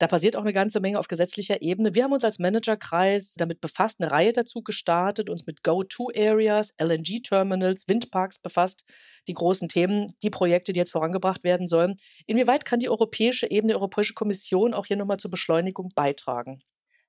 Da 0.01 0.07
passiert 0.07 0.35
auch 0.35 0.41
eine 0.41 0.51
ganze 0.51 0.79
Menge 0.79 0.97
auf 0.97 1.07
gesetzlicher 1.07 1.61
Ebene. 1.61 1.93
Wir 1.93 2.05
haben 2.05 2.11
uns 2.11 2.23
als 2.23 2.39
Managerkreis 2.39 3.35
damit 3.37 3.61
befasst, 3.61 4.01
eine 4.01 4.09
Reihe 4.09 4.33
dazu 4.33 4.63
gestartet, 4.63 5.29
uns 5.29 5.45
mit 5.45 5.61
Go-To-Areas, 5.61 6.73
LNG-Terminals, 6.81 7.87
Windparks 7.87 8.39
befasst, 8.39 8.83
die 9.27 9.35
großen 9.35 9.69
Themen, 9.69 10.11
die 10.23 10.31
Projekte, 10.31 10.73
die 10.73 10.79
jetzt 10.79 10.93
vorangebracht 10.93 11.43
werden 11.43 11.67
sollen. 11.67 11.97
Inwieweit 12.25 12.65
kann 12.65 12.79
die 12.79 12.89
europäische 12.89 13.51
Ebene, 13.51 13.73
die 13.73 13.75
Europäische 13.75 14.15
Kommission 14.15 14.73
auch 14.73 14.87
hier 14.87 14.97
nochmal 14.97 15.17
zur 15.17 15.29
Beschleunigung 15.29 15.89
beitragen? 15.93 16.63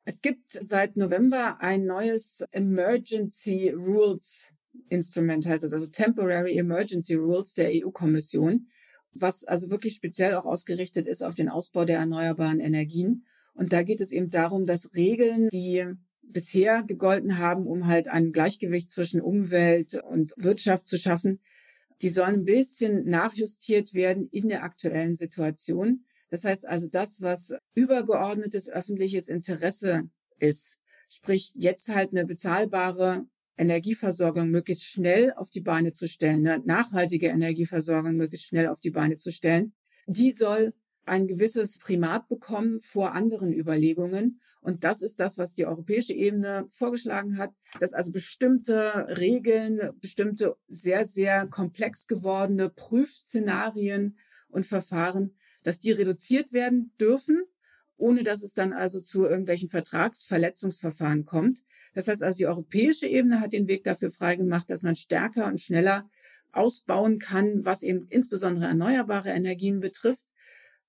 Es 0.05 0.21
gibt 0.21 0.53
seit 0.53 0.99
November 0.99 1.57
ein 1.61 1.87
neues 1.87 2.45
Emergency 2.51 3.71
Rules 3.71 4.49
Instrument, 4.91 5.47
heißt 5.47 5.65
es, 5.65 5.73
also 5.73 5.87
Temporary 5.87 6.59
Emergency 6.59 7.15
Rules 7.15 7.55
der 7.55 7.71
EU-Kommission 7.73 8.67
was 9.15 9.45
also 9.45 9.71
wirklich 9.71 9.95
speziell 9.95 10.35
auch 10.35 10.45
ausgerichtet 10.45 11.07
ist 11.07 11.23
auf 11.23 11.35
den 11.35 11.49
Ausbau 11.49 11.85
der 11.85 11.99
erneuerbaren 11.99 12.61
Energien. 12.61 13.25
Und 13.55 13.73
da 13.73 13.83
geht 13.83 14.01
es 14.01 14.13
eben 14.13 14.31
darum, 14.31 14.65
dass 14.65 14.95
Regeln, 14.95 15.49
die 15.51 15.85
bisher 16.23 16.83
gegolten 16.83 17.39
haben, 17.39 17.67
um 17.67 17.87
halt 17.87 18.09
ein 18.09 18.33
Gleichgewicht 18.33 18.91
zwischen 18.91 19.21
Umwelt 19.21 20.03
und 20.03 20.33
Wirtschaft 20.37 20.87
zu 20.87 20.99
schaffen, 20.99 21.41
die 22.01 22.09
sollen 22.09 22.41
ein 22.41 22.45
bisschen 22.45 23.05
nachjustiert 23.05 23.95
werden 23.95 24.25
in 24.25 24.49
der 24.49 24.65
aktuellen 24.65 25.15
Situation. 25.15 26.05
Das 26.31 26.45
heißt 26.45 26.67
also, 26.67 26.89
das, 26.89 27.21
was 27.21 27.55
übergeordnetes 27.75 28.71
öffentliches 28.71 29.29
Interesse 29.29 30.09
ist, 30.39 30.79
sprich 31.09 31.53
jetzt 31.55 31.95
halt 31.95 32.11
eine 32.11 32.25
bezahlbare 32.25 33.27
Energieversorgung 33.57 34.51
möglichst 34.51 34.85
schnell 34.85 35.33
auf 35.35 35.51
die 35.51 35.61
Beine 35.61 35.93
zu 35.93 36.09
stellen, 36.09 36.47
eine 36.47 36.65
nachhaltige 36.65 37.29
Energieversorgung 37.29 38.17
möglichst 38.17 38.47
schnell 38.47 38.69
auf 38.69 38.81
die 38.81 38.91
Beine 38.91 39.17
zu 39.17 39.31
stellen, 39.31 39.75
die 40.07 40.33
soll 40.33 40.73
ein 41.05 41.27
gewisses 41.27 41.79
Primat 41.79 42.29
bekommen 42.29 42.81
vor 42.81 43.13
anderen 43.13 43.53
Überlegungen. 43.53 44.41
Und 44.61 44.85
das 44.85 45.03
ist 45.03 45.19
das, 45.19 45.37
was 45.37 45.55
die 45.55 45.67
europäische 45.67 46.13
Ebene 46.13 46.67
vorgeschlagen 46.71 47.39
hat, 47.39 47.57
dass 47.81 47.93
also 47.93 48.13
bestimmte 48.13 49.07
Regeln, 49.19 49.91
bestimmte 50.01 50.57
sehr, 50.69 51.05
sehr 51.05 51.47
komplex 51.47 52.07
gewordene 52.07 52.69
Prüfszenarien 52.69 54.17
und 54.49 54.67
Verfahren, 54.67 55.35
dass 55.65 55.81
die 55.81 55.93
reduziert 55.93 56.53
werden 56.53 56.93
dürfen 57.01 57.43
ohne 58.03 58.25
dass 58.25 58.43
es 58.43 58.53
dann 58.53 58.73
also 58.73 59.01
zu 59.01 59.25
irgendwelchen 59.25 59.69
Vertragsverletzungsverfahren 59.69 61.25
kommt. 61.25 61.63
Das 61.95 62.09
heißt 62.09 62.25
also, 62.25 62.39
die 62.39 62.47
europäische 62.49 63.07
Ebene 63.07 63.41
hat 63.41 63.53
den 63.53 63.69
Weg 63.69 63.85
dafür 63.85 64.11
freigemacht, 64.11 64.69
dass 64.71 64.83
man 64.83 64.97
stärker 64.97 65.47
und 65.47 65.61
schneller 65.61 66.11
ausbauen 66.51 67.21
kann, 67.21 67.65
was 67.65 67.85
eben 67.85 68.07
insbesondere 68.11 68.67
erneuerbare 68.67 69.31
Energien 69.31 69.79
betrifft. 69.79 70.27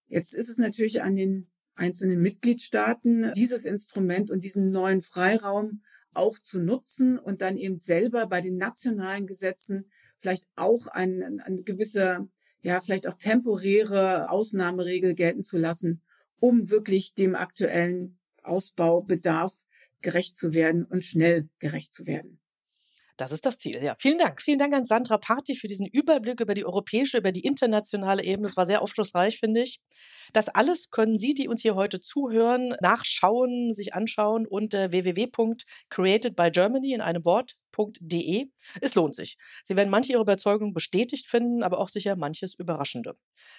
Jetzt 0.08 0.34
ist 0.34 0.50
es 0.50 0.58
natürlich 0.58 1.04
an 1.04 1.16
den 1.16 1.52
einzelnen 1.76 2.20
Mitgliedstaaten, 2.20 3.32
dieses 3.36 3.64
Instrument 3.66 4.32
und 4.32 4.44
diesen 4.44 4.72
neuen 4.72 5.02
Freiraum 5.02 5.84
auch 6.14 6.40
zu 6.40 6.60
nutzen 6.60 7.20
und 7.20 7.44
dann 7.44 7.58
eben 7.58 7.80
selber 7.80 8.26
bei 8.26 8.42
den 8.42 8.58
nationalen 8.58 9.28
Gesetzen 9.28 9.86
vielleicht 10.18 10.46
auch 10.56 10.88
eine, 10.88 11.44
eine 11.44 11.62
gewisse, 11.62 12.28
ja, 12.62 12.82
vielleicht 12.82 13.08
auch 13.08 13.16
temporäre 13.16 14.32
Ausnahmeregel 14.32 15.14
gelten 15.14 15.44
zu 15.44 15.60
lassen, 15.60 16.02
um 16.44 16.70
wirklich 16.70 17.16
dem 17.16 17.36
aktuellen 17.36 18.20
Ausbaubedarf 18.44 19.54
gerecht 20.02 20.36
zu 20.36 20.54
werden 20.54 20.84
und 20.84 21.06
schnell 21.06 21.48
gerecht 21.60 21.94
zu 21.94 22.06
werden. 22.06 22.42
Das 23.16 23.32
ist 23.32 23.46
das 23.46 23.58
Ziel, 23.58 23.82
ja. 23.82 23.96
Vielen 23.98 24.18
Dank. 24.18 24.42
Vielen 24.42 24.60
Dank 24.60 24.74
an 24.74 24.84
Sandra 24.84 25.18
Party 25.18 25.56
für 25.56 25.68
diesen 25.68 25.88
Überblick 25.88 26.42
über 26.42 26.54
die 26.54 26.66
europäische, 26.66 27.20
über 27.20 27.32
die 27.32 27.46
internationale 27.46 28.26
Ebene. 28.26 28.48
Das 28.48 28.58
war 28.58 28.66
sehr 28.66 28.82
aufschlussreich, 28.82 29.40
finde 29.40 29.62
ich. 29.62 29.80
Das 30.34 30.50
alles 30.50 30.92
können 30.92 31.18
Sie, 31.18 31.34
die 31.34 31.48
uns 31.48 31.62
hier 31.62 31.76
heute 31.76 32.02
zuhören, 32.02 32.76
nachschauen, 32.82 33.72
sich 33.72 33.94
anschauen 33.94 34.46
unter 34.46 34.92
www.createdbygermany 34.92 36.92
in 36.92 37.00
einem 37.00 37.24
Wort 37.24 37.56
www.ftf.de. 37.74 38.48
Es 38.82 38.96
lohnt 38.96 39.16
sich. 39.16 39.38
Sie 39.64 39.76
werden 39.76 39.90
manche 39.90 40.14
Ihrer 40.14 40.22
Überzeugungen 40.22 40.74
bestätigt 40.74 41.28
finden, 41.28 41.64
aber 41.64 41.80
auch 41.80 41.90
sicher 41.90 42.16
manches 42.16 42.54
Überraschende. 42.54 43.16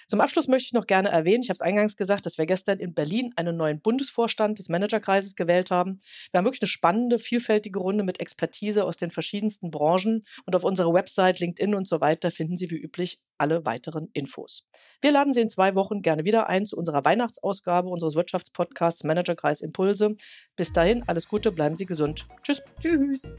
Zum 0.06 0.20
Abschluss 0.20 0.48
möchte 0.48 0.66
ich 0.66 0.72
noch 0.72 0.86
gerne 0.86 1.10
erwähnen, 1.10 1.42
ich 1.42 1.48
habe 1.48 1.56
es 1.56 1.60
eingangs 1.60 1.96
gesagt, 1.96 2.26
dass 2.26 2.38
wir 2.38 2.46
gestern 2.46 2.78
in 2.78 2.94
Berlin 2.94 3.32
einen 3.36 3.56
neuen 3.56 3.80
Bundesvorstand 3.80 4.58
des 4.58 4.68
Managerkreises 4.68 5.36
gewählt 5.36 5.70
haben. 5.70 5.98
Wir 6.30 6.38
haben 6.38 6.44
wirklich 6.44 6.62
eine 6.62 6.68
spannende, 6.68 7.18
vielfältige 7.18 7.78
Runde 7.78 8.04
mit 8.04 8.20
Expertise 8.20 8.84
aus 8.84 8.96
den 8.96 9.10
verschiedensten 9.10 9.70
Branchen 9.70 10.22
und 10.46 10.56
auf 10.56 10.64
unserer 10.64 10.92
Website, 10.92 11.40
LinkedIn 11.40 11.74
und 11.74 11.86
so 11.86 12.00
weiter 12.00 12.30
finden 12.30 12.56
Sie 12.56 12.70
wie 12.70 12.76
üblich 12.76 13.20
alle 13.38 13.64
weiteren 13.64 14.08
Infos. 14.12 14.68
Wir 15.00 15.12
laden 15.12 15.32
Sie 15.32 15.40
in 15.40 15.48
zwei 15.48 15.74
Wochen 15.74 16.02
gerne 16.02 16.24
wieder 16.24 16.48
ein 16.48 16.64
zu 16.64 16.76
unserer 16.76 17.04
Weihnachtsausgabe 17.04 17.88
unseres 17.88 18.14
Wirtschaftspodcasts 18.14 19.04
Managerkreis 19.04 19.60
Impulse. 19.60 20.16
Bis 20.56 20.72
dahin, 20.72 21.02
alles 21.08 21.28
Gute, 21.28 21.50
bleiben 21.50 21.74
Sie 21.74 21.86
gesund. 21.86 22.26
Tschüss. 22.42 22.62
Tschüss. 22.80 23.38